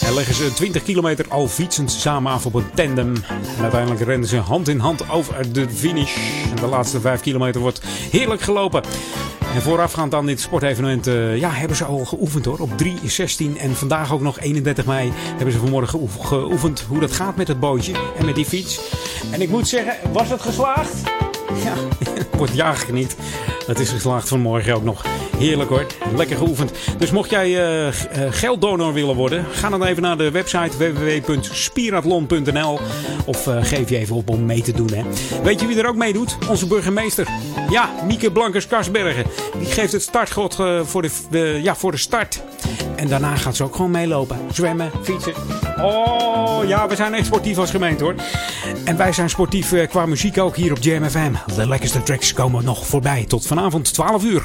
[0.00, 3.14] En leggen ze 20 kilometer al fietsend samen af op een tandem.
[3.56, 6.16] En uiteindelijk rennen ze hand in hand over de finish.
[6.50, 7.80] En de laatste 5 kilometer wordt
[8.10, 8.82] heerlijk gelopen.
[9.56, 12.58] En voorafgaand aan dit sportevenement eh, ja, hebben ze al geoefend hoor.
[12.58, 17.00] Op 3, 16 en vandaag ook nog 31 mei hebben ze vanmorgen geoef- geoefend hoe
[17.00, 18.80] dat gaat met het bootje en met die fiets.
[19.30, 21.02] En ik moet zeggen, was het geslaagd?
[21.64, 21.74] Ja,
[22.38, 23.16] wordt jager niet.
[23.66, 25.04] Het is geslaagd vanmorgen ook nog.
[25.38, 25.86] Heerlijk hoor.
[26.14, 26.72] Lekker geoefend.
[26.98, 27.92] Dus mocht jij eh,
[28.30, 32.80] gelddonor willen worden, ga dan even naar de website www.spirathlon.nl
[33.24, 34.92] of eh, geef je even op om mee te doen.
[34.92, 35.02] Hè.
[35.42, 36.38] Weet je wie er ook meedoet?
[36.48, 37.28] Onze burgemeester.
[37.70, 39.24] Ja, Mieke Blankers-Karsbergen.
[39.58, 42.42] Die geeft het startgod voor, de, ja, voor de start.
[42.96, 44.38] En daarna gaat ze ook gewoon meelopen.
[44.52, 45.32] Zwemmen, fietsen.
[45.80, 48.14] Oh ja, we zijn echt sportief als gemeente hoor.
[48.84, 51.32] En wij zijn sportief qua muziek ook hier op Jam FM.
[51.56, 53.24] De lekkerste tracks komen nog voorbij.
[53.24, 54.44] Tot vanavond 12 uur.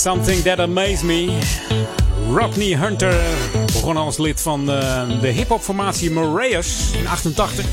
[0.00, 1.38] Something That Amazed Me.
[2.30, 3.14] Rodney Hunter
[3.66, 7.64] begon als lid van uh, de hip-hop-formatie Moraeus in 88.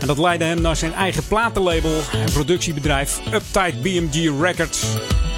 [0.00, 4.84] En dat leidde hem naar zijn eigen platenlabel en productiebedrijf Uptight BMG Records.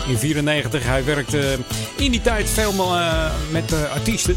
[0.08, 0.84] In 94.
[0.84, 1.58] Hij werkte
[2.04, 4.36] in die tijd veel uh, met uh, artiesten.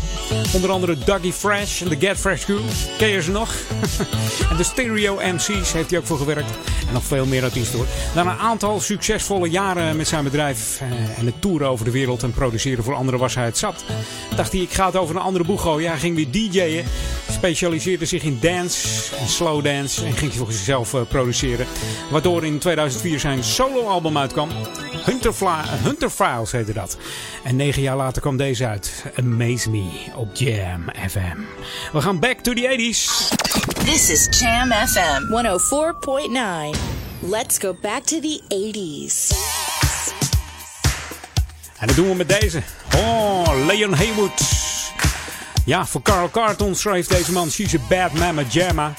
[0.54, 2.60] Onder andere Dougie Fresh en de Get Fresh Crew.
[2.98, 3.56] Ken je ze nog?
[4.50, 6.50] en de Stereo MC's heeft hij ook voor gewerkt.
[6.88, 7.88] En nog veel meer artiesten hoor.
[8.16, 12.24] Na een aantal succesvolle jaren met zijn bedrijf uh, en het toeren over de wereld
[12.24, 13.84] en produceren voor anderen was hij het zat.
[14.36, 15.90] Dacht hij, ik ga het over een andere boeg gooien.
[15.90, 16.86] Hij ging weer DJ'en.
[17.32, 20.06] Specialiseerde zich in dance en slow dance.
[20.06, 21.68] En ging voor zichzelf produceren.
[22.12, 24.50] Waardoor in 2004 zijn soloalbum uitkwam.
[25.06, 25.34] Hunter,
[25.84, 26.98] Hunter Files heette dat.
[27.44, 29.06] En negen jaar later kwam deze uit.
[29.16, 31.38] Amaze Me op Jam FM.
[31.92, 33.30] We gaan back to the 80s.
[33.86, 35.22] This is Jam FM
[36.74, 36.80] 104.9.
[37.20, 39.38] Let's go back to the 80s.
[41.80, 42.62] En dat doen we met deze.
[42.96, 44.42] Oh, Leon Haywood.
[45.66, 48.94] Ja, voor Carl Carton schreef deze man She's a Bad Mama Jamma.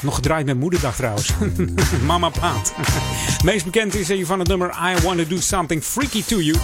[0.00, 1.30] Nog gedraaid met moederdag trouwens.
[2.06, 2.72] Mama Paat.
[3.44, 6.58] Meest bekend is hij van het nummer I Wanna Do Something Freaky To You.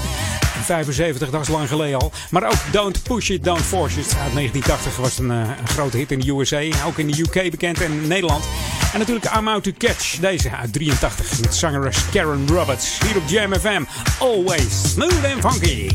[0.62, 2.12] 75, dat lang geleden al.
[2.30, 4.06] Maar ook Don't Push It, Don't Force It.
[4.06, 6.62] Uit 1980 was een, uh, een grote hit in de USA.
[6.86, 8.44] Ook in de UK bekend en Nederland.
[8.92, 10.18] En natuurlijk I'm Out To Catch.
[10.18, 12.98] Deze uit 83 met zangeres Karen Roberts.
[13.06, 13.82] Hier op Jam FM.
[14.18, 15.88] Always smooth and funky.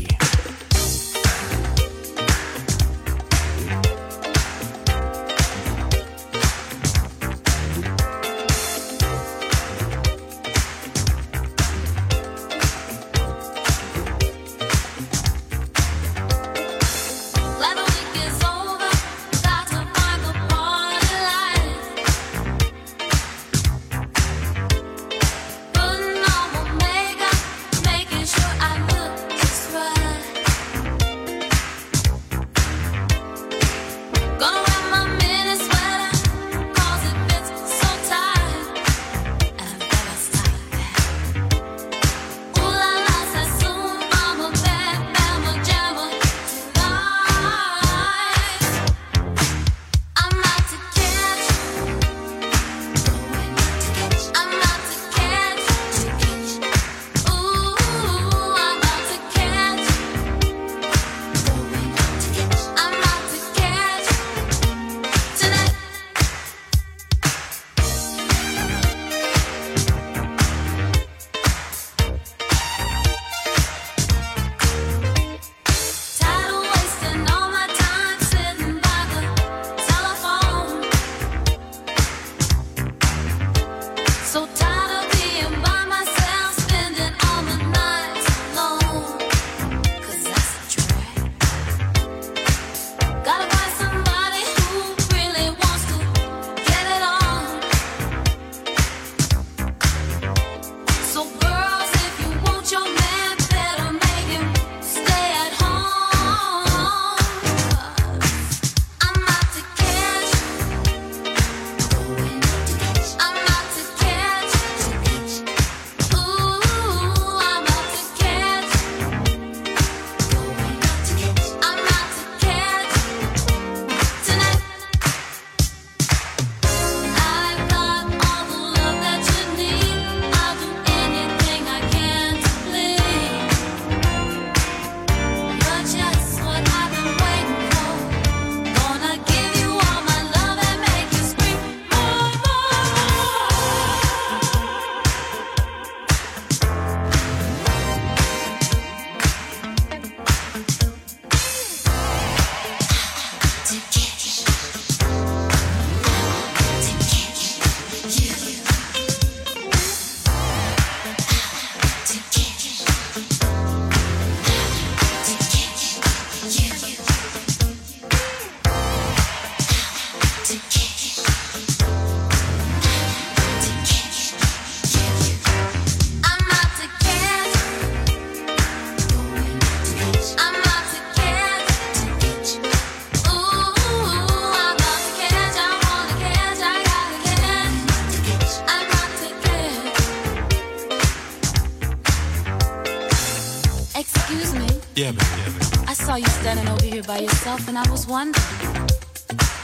[197.06, 198.44] By yourself, and I was wondering,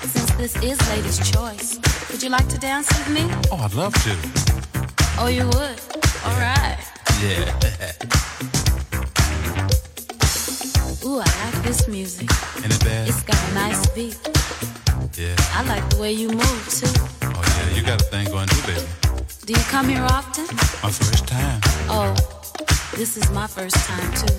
[0.03, 1.79] since this is ladies' choice,
[2.11, 3.23] would you like to dance with me?
[3.51, 4.17] Oh, I'd love to.
[5.19, 5.81] Oh, you would?
[6.25, 6.79] All right.
[7.21, 7.53] Yeah.
[11.05, 12.29] Ooh, I like this music.
[12.63, 13.09] Ain't it bad?
[13.09, 14.19] It's got a nice beat.
[15.17, 15.37] Yeah.
[15.55, 16.91] I like the way you move too.
[17.23, 18.87] Oh yeah, you got a thing going too, baby.
[19.47, 20.47] Do you come here often?
[20.83, 21.61] My first time.
[21.89, 22.15] Oh,
[22.97, 24.32] this is my first time too.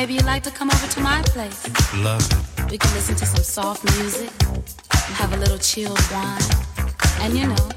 [0.00, 1.60] Maybe you'd like to come over to my place.
[1.96, 2.70] Love it.
[2.70, 4.30] We can listen to some soft music,
[5.20, 6.40] have a little chilled wine,
[7.20, 7.68] and you know,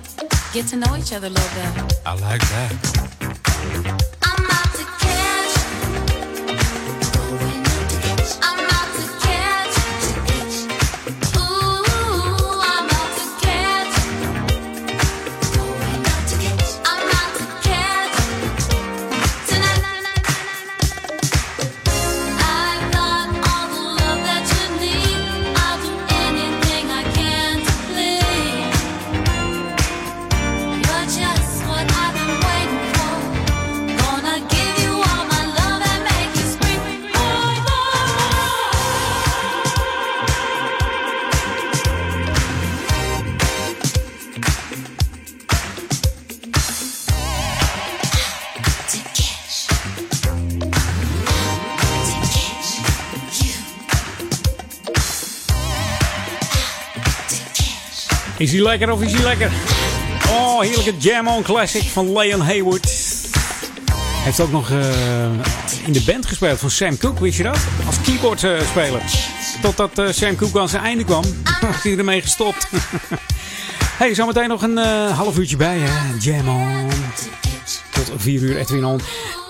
[0.53, 1.85] get to know each other a little better.
[2.05, 3.12] I like that.
[58.43, 59.51] Is hij lekker of is hij lekker?
[60.29, 62.85] Oh, heerlijke Jam On Classic van Leon Hayward.
[63.91, 65.25] Hij heeft ook nog eh,
[65.85, 67.57] in de band gespeeld van Sam Cooke, wist je dat?
[67.85, 69.01] Als keyboardspeler.
[69.61, 71.23] Totdat eh, Sam Cooke aan zijn einde kwam,
[71.75, 72.67] is hij ermee gestopt.
[74.01, 76.13] hey, zometeen nog een eh, half uurtje bij, hè?
[76.19, 76.89] Jam On.
[77.91, 79.01] Tot 4 uur Edwin On.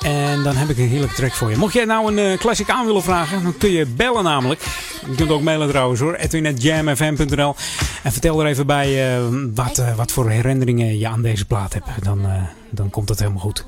[0.01, 1.57] En dan heb ik een heerlijke track voor je.
[1.57, 4.61] Mocht jij nou een eh, classic aan willen vragen, dan kun je bellen namelijk.
[5.09, 6.15] Je kunt ook mailen trouwens hoor.
[6.15, 7.55] Edwin.jamfm.nl
[8.03, 9.23] En vertel er even bij eh,
[9.53, 12.03] wat, eh, wat voor herinneringen je aan deze plaat hebt.
[12.03, 13.65] Dan, eh, dan komt het helemaal goed.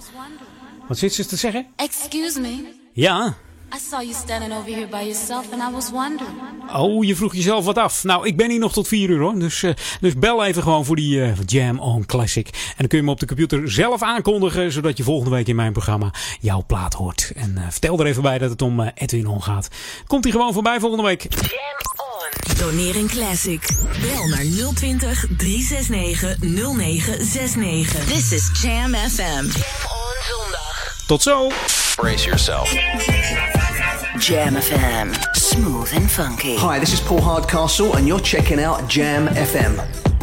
[0.87, 1.65] Wat zit ze te zeggen?
[1.75, 2.73] Excuse me.
[2.93, 3.33] Ja.
[3.73, 6.33] I saw you standing over here by yourself and I was wondering.
[6.73, 8.03] Oh, je vroeg jezelf wat af.
[8.03, 9.39] Nou, ik ben hier nog tot 4 uur hoor.
[9.39, 9.71] Dus, eh,
[10.01, 12.47] dus bel even gewoon voor die eh, Jam On Classic.
[12.47, 14.71] En dan kun je hem op de computer zelf aankondigen.
[14.71, 17.31] Zodat je volgende week in mijn programma jouw plaat hoort.
[17.35, 19.67] En eh, vertel er even bij dat het om Edwin On gaat.
[20.07, 21.27] Komt hij gewoon voorbij volgende week.
[22.57, 23.69] Doneer een classic.
[24.01, 28.05] Bel naar 020 369 0969.
[28.05, 29.45] This is Jam FM.
[31.07, 31.51] Tot zo.
[31.95, 33.54] Brace yourself.
[34.19, 35.35] Jam FM.
[35.35, 36.55] Smooth and funky.
[36.55, 39.75] Hi, this is Paul Hardcastle, and you're checking out Jam FM.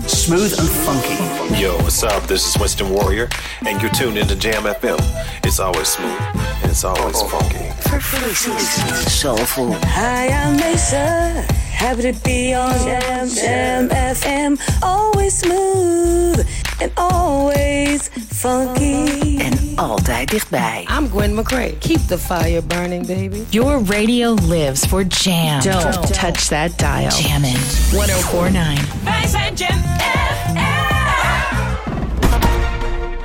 [0.09, 1.61] Smooth and funky.
[1.61, 2.27] Yo, what's up?
[2.27, 3.29] This is Winston Warrior,
[3.67, 4.99] and you're tuned into Jam FM.
[5.45, 7.69] It's always smooth, and it's always funky.
[7.85, 9.73] Perfectly smooth soulful.
[9.83, 11.45] Hi, I'm Mesa.
[11.71, 14.59] Happy to be on Jam, Jam FM.
[14.83, 16.47] Always smooth
[16.83, 19.37] and always funky.
[19.39, 20.89] En altijd dichtbij.
[20.99, 21.79] I'm Gwen McCrae.
[21.79, 23.45] Keep the fire burning, baby.
[23.49, 25.61] Your radio lives for jam.
[25.61, 27.11] Don't touch that dial.
[27.11, 27.61] Jammin'
[27.91, 29.03] 1049.
[29.05, 29.81] Wij zijn Jam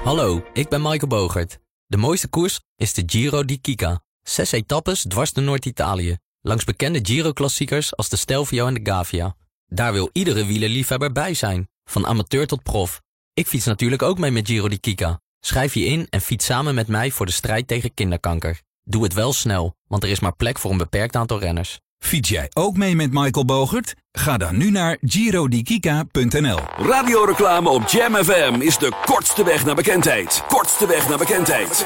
[0.03, 1.59] Hallo, ik ben Michael Bogert.
[1.85, 4.01] De mooiste koers is de Giro di Kika.
[4.21, 6.17] Zes etappes dwars door Noord-Italië.
[6.41, 9.35] Langs bekende Giro-klassiekers als de Stelvio en de Gavia.
[9.65, 11.69] Daar wil iedere wielerliefhebber bij zijn.
[11.84, 13.01] Van amateur tot prof.
[13.38, 15.19] Ik fiets natuurlijk ook mee met Giro di Kika.
[15.39, 18.61] Schrijf je in en fiets samen met mij voor de strijd tegen kinderkanker.
[18.84, 21.80] Doe het wel snel, want er is maar plek voor een beperkt aantal renners.
[21.99, 23.95] Fiets jij ook mee met Michael Bogert?
[24.11, 26.59] Ga dan nu naar girodikika.nl.
[26.77, 30.43] Radioreclame op Jam FM is de kortste weg naar bekendheid.
[30.47, 31.85] Kortste weg naar bekendheid.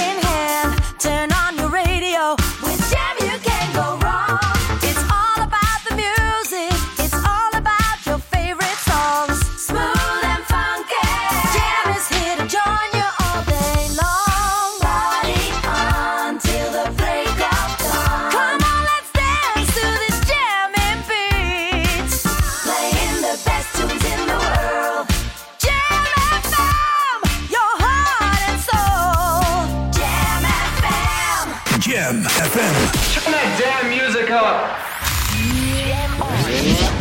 [34.31, 34.77] Up.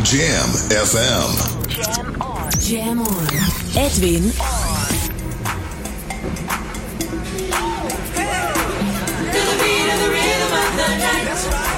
[0.03, 1.31] Jam FM.
[2.61, 3.29] Jam on.
[3.77, 4.91] Edwin On.
[9.31, 9.91] To the beat
[11.41, 11.70] When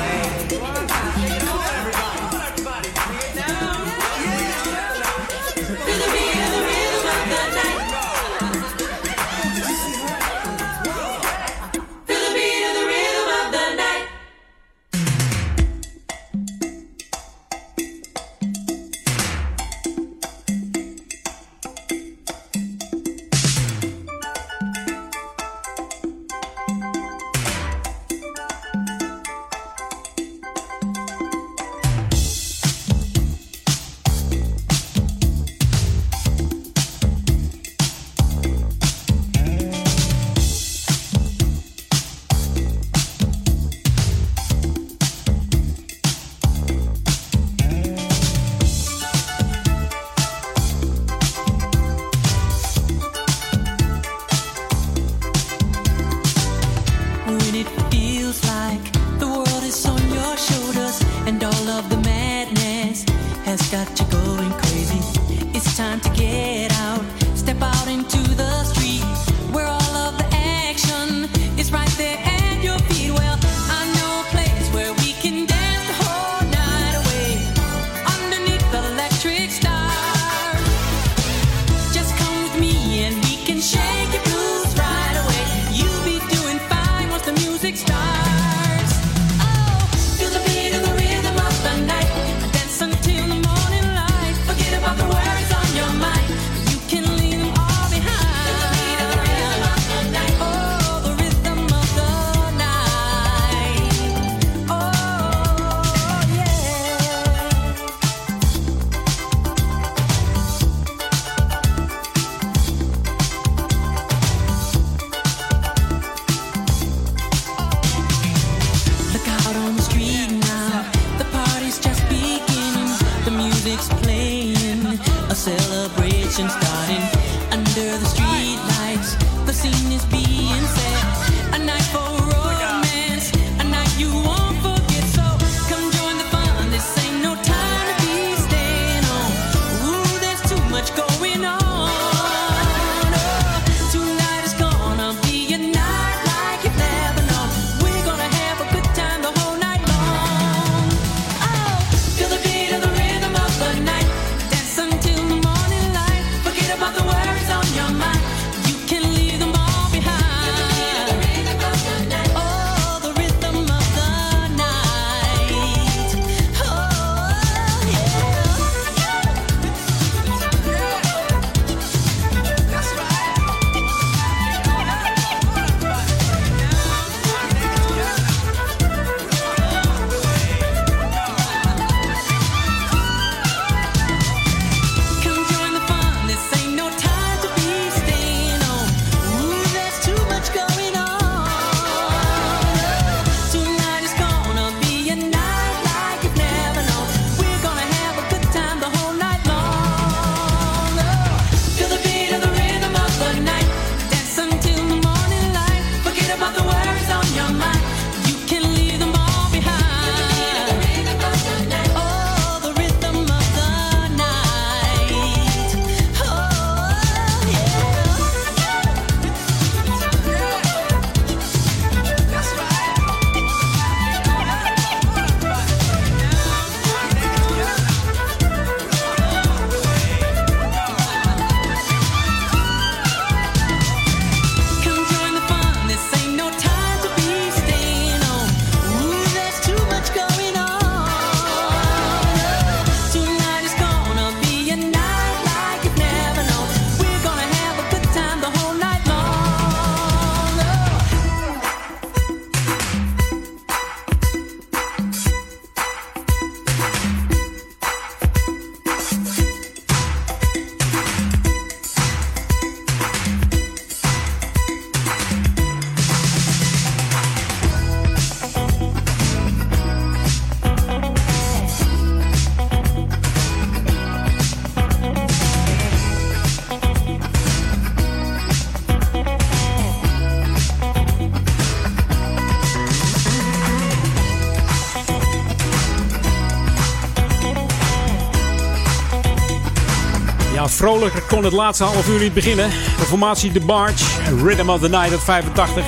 [291.33, 292.69] kon het laatste half uur niet beginnen.
[292.99, 294.05] De formatie The Barge,
[294.45, 295.85] Rhythm of the Night uit 85.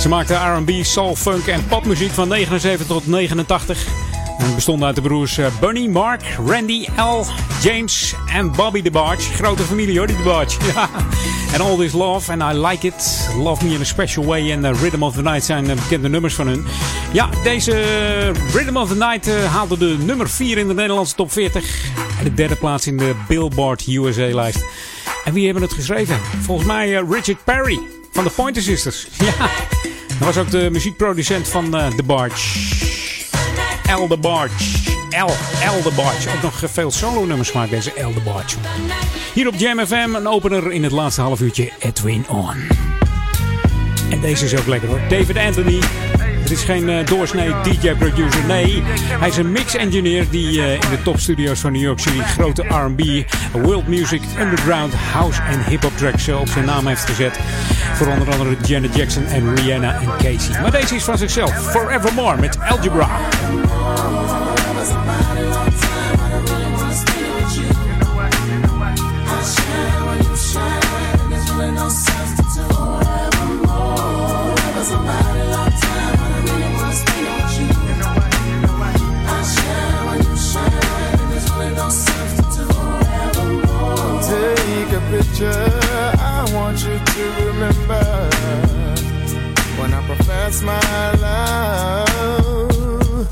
[0.00, 3.86] Ze maakten R&B, soul, funk en popmuziek van 79 tot 89.
[4.38, 7.24] En bestonden uit de broers eh, Bunny, Mark, Randy, L,
[7.62, 9.34] James en Bobby DeBarge.
[9.34, 10.58] Grote familie hoor, die DeBarge.
[10.74, 10.88] Ja.
[11.52, 13.28] En All This Love and I Like It.
[13.36, 16.08] Love Me in a Special Way en uh, Rhythm of the Night zijn uh, bekende
[16.08, 16.64] nummers van hun.
[17.12, 17.72] Ja, deze
[18.52, 22.11] Rhythm of the Night haalde de nummer 4 in de Nederlandse top 40.
[22.22, 24.64] De derde plaats in de Billboard USA-lijst.
[25.24, 26.18] En wie hebben het geschreven?
[26.40, 27.80] Volgens mij Richard Perry
[28.12, 29.06] van de Pointer Sisters.
[29.18, 29.48] Ja,
[30.18, 32.58] dat was ook de muziekproducent van The Barge.
[33.86, 34.54] El de Barge.
[35.10, 35.30] El,
[35.62, 36.28] El de Barge.
[36.36, 38.56] Ook nog veel solo-nummers gemaakt, deze El de Barge.
[39.34, 42.56] Hier op Jam FM, een opener in het laatste half uurtje, Edwin On.
[44.10, 45.00] En deze is ook lekker hoor.
[45.08, 45.80] David Anthony.
[46.52, 48.82] Is geen uh, doorsnee DJ-producer, nee.
[49.18, 53.02] Hij is een mix-engineer die uh, in de topstudio's van New York City grote R&B,
[53.52, 57.38] world music, underground, house en hip-hop tracks uh, op zijn naam heeft gezet.
[57.94, 60.60] Voor onder andere Janet Jackson en Rihanna en Casey.
[60.60, 63.08] Maar deze is van zichzelf, Forevermore met Algebra.
[85.42, 85.70] Picture
[86.18, 88.04] I want you to remember
[89.78, 93.28] when I profess my love.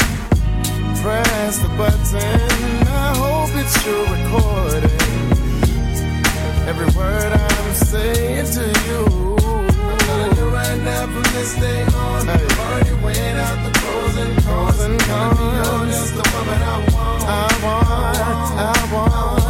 [1.02, 4.90] Press the button, I hope it's your recording.
[6.68, 9.04] Every word I'm saying to you.
[10.12, 12.26] I'm you right now from this day on.
[12.26, 12.46] Hey.
[12.60, 14.80] Already weighed out the pros and cons.
[14.80, 15.38] And cons.
[15.38, 17.22] Be honest, the woman I want.
[17.24, 17.26] I
[17.64, 17.88] want, I
[18.92, 19.14] want, I
[19.44, 19.49] want.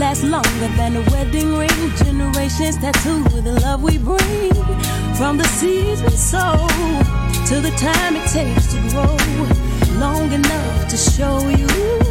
[0.00, 1.68] Last longer than a wedding ring.
[2.02, 4.54] Generations tattoo the love we bring.
[5.14, 6.56] From the seeds we sow
[7.48, 9.14] to the time it takes to grow.
[10.00, 12.09] Long enough to show you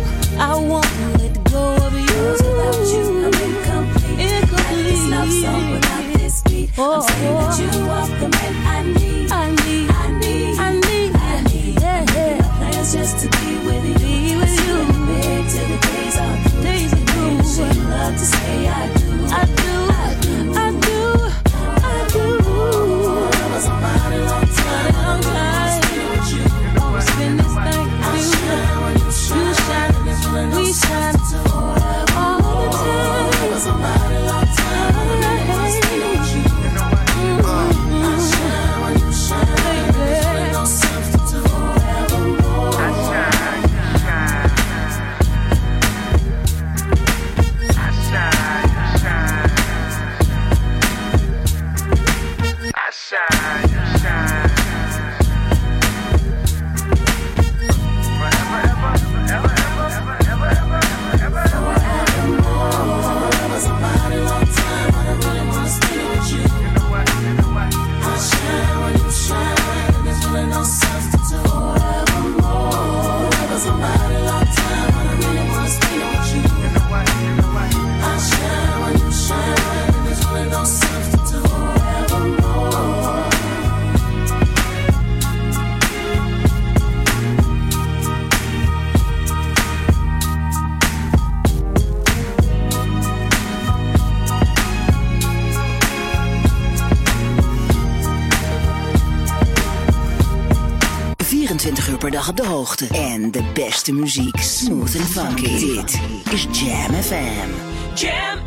[102.91, 104.39] En de beste muziek.
[104.39, 105.59] Smooth and funky.
[105.59, 105.99] Dit
[106.31, 107.49] is Jam FM.
[107.95, 108.38] Jam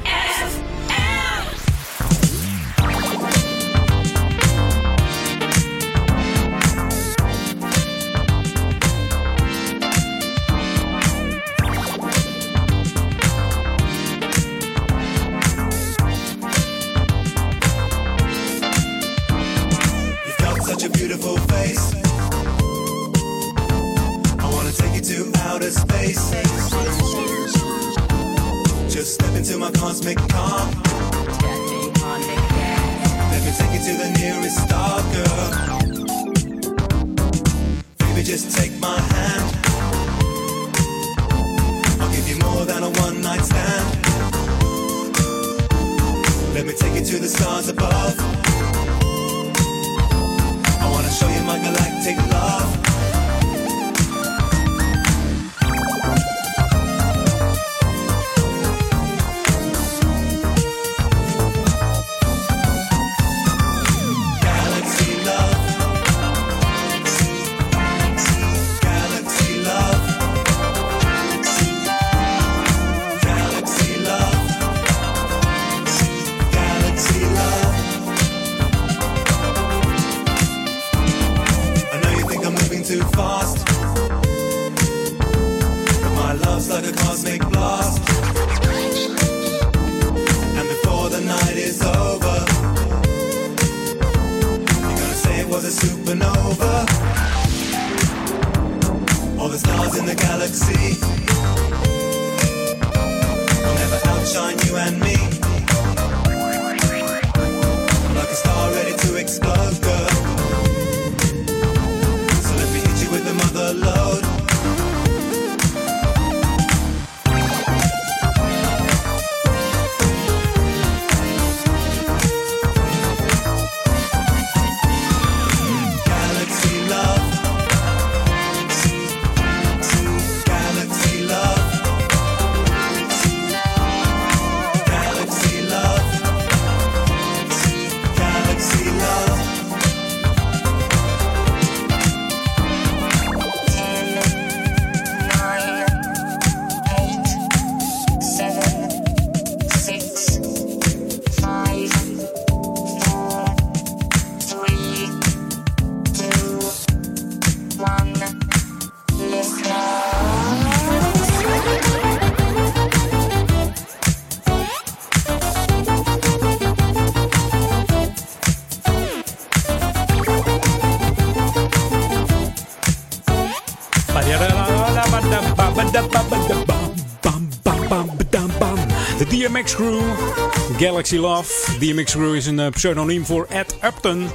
[180.82, 181.78] Galaxy Love.
[181.78, 184.28] DMX Crew is een eh, pseudoniem voor Ed Upton.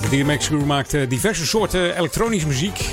[0.00, 2.88] De DMX Crew maakt eh, diverse soorten elektronische muziek.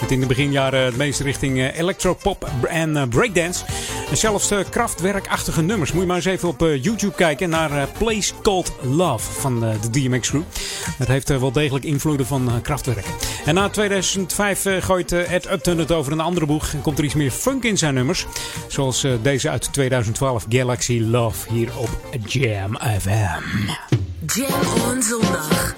[0.00, 3.64] Met in de beginjaren het meeste richting eh, electropop en breakdance.
[4.10, 5.92] En zelfs krachtwerkachtige nummers.
[5.92, 10.28] Moet je maar eens even op YouTube kijken naar Place Called Love van de DMX
[10.28, 10.42] Crew.
[10.98, 13.06] Dat heeft wel degelijk invloeden van krachtwerk.
[13.44, 16.72] En na 2005 eh, gooit eh, Ed Upton het over een andere boeg.
[16.72, 18.26] En komt er iets meer funk in zijn nummers.
[18.68, 21.88] Zoals eh, deze uit 2012, Galaxy Love, hier op
[22.26, 23.68] Jam FM.
[24.26, 25.74] Jam on zondag.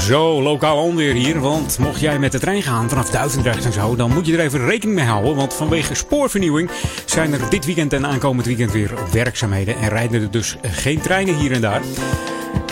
[0.00, 1.40] Zo, lokaal onweer hier.
[1.40, 4.44] Want mocht jij met de trein gaan vanaf Duivendrecht en zo, dan moet je er
[4.44, 5.36] even rekening mee houden.
[5.36, 6.70] Want vanwege spoorvernieuwing
[7.04, 9.76] zijn er dit weekend en aankomend weekend weer werkzaamheden.
[9.76, 11.80] En rijden er dus geen treinen hier en daar.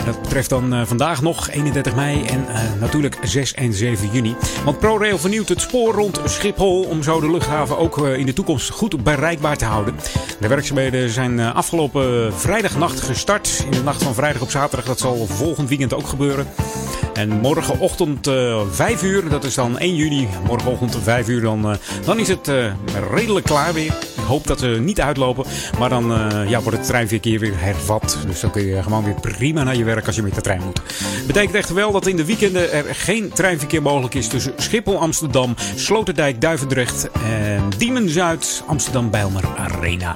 [0.09, 4.35] Dat betreft dan eh, vandaag nog 31 mei en eh, natuurlijk 6 en 7 juni.
[4.65, 8.33] Want ProRail vernieuwt het spoor rond Schiphol om zo de luchthaven ook eh, in de
[8.33, 9.95] toekomst goed bereikbaar te houden.
[10.39, 13.63] De werkzaamheden zijn afgelopen vrijdagnacht gestart.
[13.65, 14.85] In de nacht van vrijdag op zaterdag.
[14.85, 16.47] Dat zal volgend weekend ook gebeuren.
[17.19, 20.27] En morgenochtend eh 5 uur, dat is dan 1 juni.
[20.45, 22.71] Morgenochtend 5 uur, dan, eh, dan is het eh,
[23.11, 23.85] redelijk klaar weer.
[24.15, 25.45] Ik hoop dat ze niet uitlopen.
[25.79, 28.17] Maar dan ja, wordt het treinverkeer weer hervat.
[28.27, 30.61] Dus dan kun je gewoon weer prima naar je werk als je met de trein
[30.63, 30.81] moet.
[31.27, 35.55] Betekent echter wel dat in de weekenden er geen treinverkeer mogelijk is tussen Schiphol, Amsterdam,
[35.75, 40.15] Sloterdijk, Duivendrecht en Diemen Zuid, Amsterdam, Bijlmer Arena.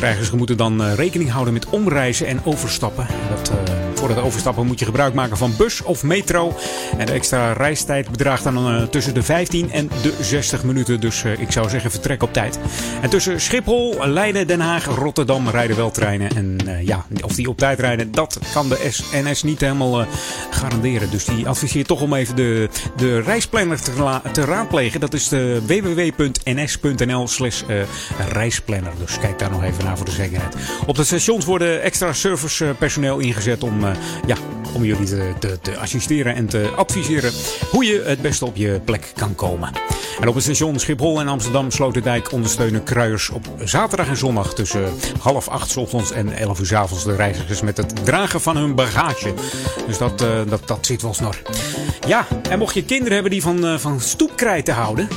[0.00, 3.06] Reizigers moeten dan eh, rekening houden met omreizen en overstappen.
[3.30, 6.56] Dat, eh, voor het overstappen moet je gebruik maken van bus of metro.
[6.98, 11.00] En de extra reistijd bedraagt dan eh, tussen de 15 en de 60 minuten.
[11.00, 12.58] Dus ik zou zeggen vertrek op tijd.
[13.02, 16.36] En tussen Schiphol, Leiden, Den Haag, Rotterdam rijden wel treinen.
[16.36, 20.04] En ja, of die op tijd rijden, dat kan de NS niet helemaal
[20.50, 21.10] garanderen.
[21.10, 23.80] Dus die adviseert toch om even de, de reisplanner
[24.32, 25.00] te, raadplegen.
[25.00, 25.28] Dat is
[25.66, 27.62] www.ns.nl slash
[28.28, 28.92] reisplanner.
[28.98, 30.54] Dus kijk daar nog even naar voor de zekerheid.
[30.86, 33.90] Op de stations worden extra servicepersoneel ingezet om, eh,
[34.26, 34.36] ja,
[34.72, 37.32] om jullie te, te, te assisteren en te adviseren
[37.70, 39.70] hoe je het beste op je plek kan komen.
[40.20, 44.92] En op het station Schiphol en Amsterdam Sloterdijk ondersteunen kruiers op zaterdag en zondag tussen
[45.20, 48.74] half acht ochtends en elf uur 's avonds de reizigers met het dragen van hun
[48.74, 49.34] bagage.
[49.86, 51.42] Dus dat, eh, dat, dat zit wel snor.
[52.06, 55.08] Ja, en mocht je kinderen hebben die van, eh, van stoepkrijten houden,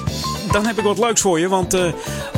[0.51, 1.47] dan heb ik wat leuks voor je.
[1.47, 1.77] Want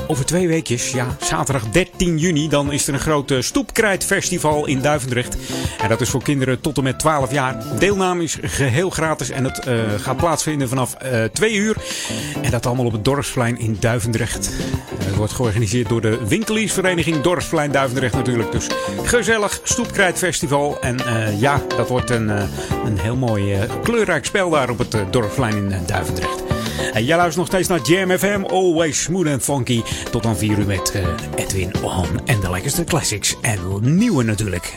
[0.08, 5.38] over twee weekjes, ja, zaterdag 13 juni, dan is er een groot stoepkrijtfestival in Duivendrecht.
[5.82, 7.64] En dat is voor kinderen tot en met 12 jaar.
[7.80, 11.76] Deelname is geheel gratis en het eh, gaat plaatsvinden vanaf eh, twee 2 uur.
[12.42, 14.52] En dat allemaal op het Dorpsplein in Duivendrecht.
[15.00, 18.52] Eh, het wordt georganiseerd door de winkeliersvereniging Dorpsplein Duivendrecht natuurlijk.
[18.52, 18.68] Dus
[19.04, 20.82] gezellig stoepkrijtfestival.
[20.82, 20.98] En
[21.40, 22.30] ja, dat wordt een,
[22.86, 26.45] een heel mooi kleurrijk spel daar op het Dorpsplein in Duivendrecht.
[26.94, 29.82] En jij luistert nog steeds naar Jam FM, always smooth and funky.
[30.12, 33.36] Tot aan 4 uur met eh, Edwin On en de lekkerste classics.
[33.42, 33.60] En
[33.98, 34.76] nieuwe natuurlijk.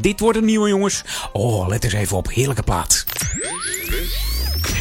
[0.00, 1.04] Dit wordt een nieuwe jongens.
[1.32, 3.04] Oh, let eens even op, heerlijke plaat.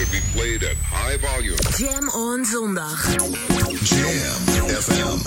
[0.01, 1.57] should be played at high volume.
[1.77, 3.15] Jam on Zondag.
[3.15, 5.21] Jam FM.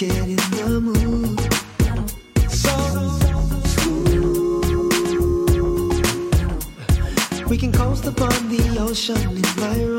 [0.00, 0.06] We
[7.56, 9.97] can coast upon the ocean in my room.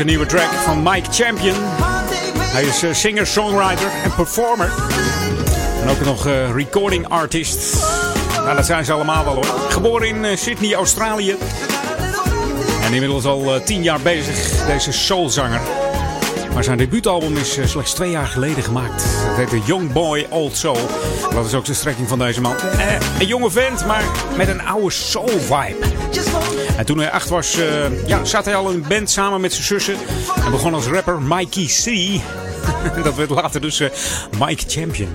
[0.00, 1.56] Een nieuwe track van Mike Champion.
[2.38, 4.72] Hij is eh, singer, songwriter en performer.
[5.82, 7.76] En ook nog eh, recording artist.
[8.36, 9.44] Nou, dat zijn ze allemaal wel hoor.
[9.68, 11.36] Geboren in eh, Sydney, Australië.
[12.82, 15.60] En inmiddels al tien jaar bezig, deze soulzanger.
[16.54, 19.02] Maar zijn debuutalbum is slechts twee jaar geleden gemaakt.
[19.06, 20.88] Het heet The Young Boy Old Soul.
[21.32, 22.54] Dat is ook de strekking van deze man.
[23.18, 24.04] een jonge vent, maar
[24.36, 25.95] met een oude soul vibe.
[26.76, 29.52] En toen hij acht was, eh, ja, zat hij al in een band samen met
[29.52, 29.94] zijn zussen.
[30.44, 32.20] En begon als rapper Mikey C.
[33.04, 33.88] Dat werd later dus eh,
[34.38, 35.08] Mike Champion.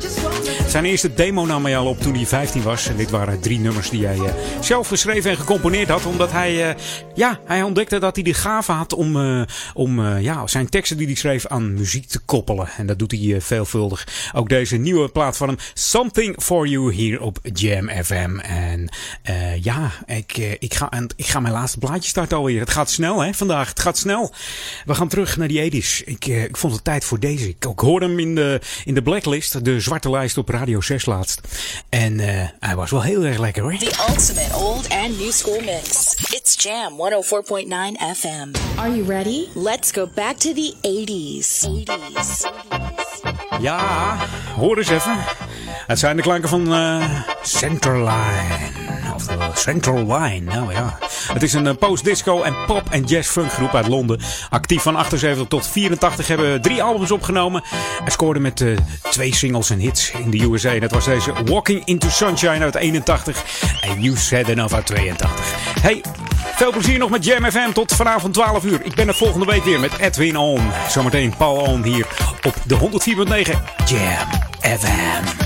[0.71, 2.87] Zijn eerste demo nam hij al op toen hij 15 was.
[2.87, 6.05] En dit waren drie nummers die hij eh, zelf geschreven en gecomponeerd had.
[6.05, 6.75] Omdat hij, eh,
[7.15, 9.41] ja, hij ontdekte dat hij de gave had om, eh,
[9.73, 12.69] om ja, zijn teksten die hij schreef aan muziek te koppelen.
[12.77, 14.07] En dat doet hij veelvuldig.
[14.33, 18.39] Ook deze nieuwe plaat van hem, Something For You, hier op Jam FM.
[18.39, 18.89] En
[19.61, 22.59] ja, ik, ik, ga, ik ga mijn laatste blaadje starten alweer.
[22.59, 23.69] Het gaat snel hè, vandaag.
[23.69, 24.33] Het gaat snel.
[24.85, 26.01] We gaan terug naar die 80's.
[26.05, 27.47] Ik, ik vond het tijd voor deze.
[27.47, 31.05] Ik, ik hoorde hem in de, in de blacklist, de zwarte lijst op Radio 6
[31.05, 31.41] laatst.
[31.89, 33.77] En eh, hij was wel heel erg lekker hoor.
[33.77, 36.13] The ultimate old and new school mix.
[36.29, 37.67] It's Jam 104.9
[38.15, 38.51] FM.
[38.75, 39.47] Are you ready?
[39.53, 41.67] Let's go back to the 80s.
[41.85, 43.30] 80s.
[43.59, 44.15] Ja,
[44.55, 45.17] hoor eens even.
[45.87, 47.03] Het zijn de klanken van eh
[47.41, 48.69] Central Line.
[49.15, 50.97] Of de Central Line, nou ja.
[51.33, 54.19] Het is een eh, post-disco en pop- en jazz-funk groep uit Londen.
[54.49, 57.63] Actief van 78 tot 84 hebben drie albums opgenomen.
[58.05, 58.77] En scoorden met eh,
[59.09, 60.79] twee singles en hits in de USA.
[60.79, 63.43] Dat was deze Walking into Sunshine uit 81
[63.81, 65.39] en You Said Enough uit 82.
[65.81, 66.03] Hey,
[66.55, 68.81] veel plezier nog met Jam FM tot vanavond 12 uur.
[68.83, 70.61] Ik ben er volgende week weer met Edwin On.
[70.89, 72.07] Zometeen Paul On hier
[72.45, 74.27] op de 104.9 Jam
[74.61, 75.40] FM.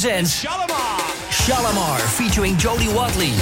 [0.00, 0.44] presents
[1.30, 1.98] Shalimar.
[1.98, 3.32] Featuring Jodie Watley.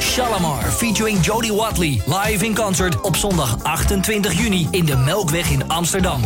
[0.00, 2.00] Shalimar featuring Jodie Watley.
[2.06, 6.20] Live in concert op zondag 28 juni in de Melkweg in Amsterdam.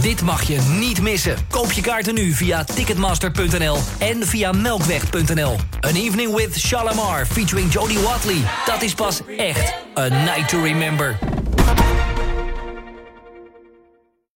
[0.00, 1.36] Dit mag je niet missen.
[1.50, 5.56] Koop je kaarten nu via ticketmaster.nl en via melkweg.nl.
[5.80, 8.42] An evening with Shalimar featuring Jodie Watley.
[8.66, 11.18] Dat is pas echt a night to remember.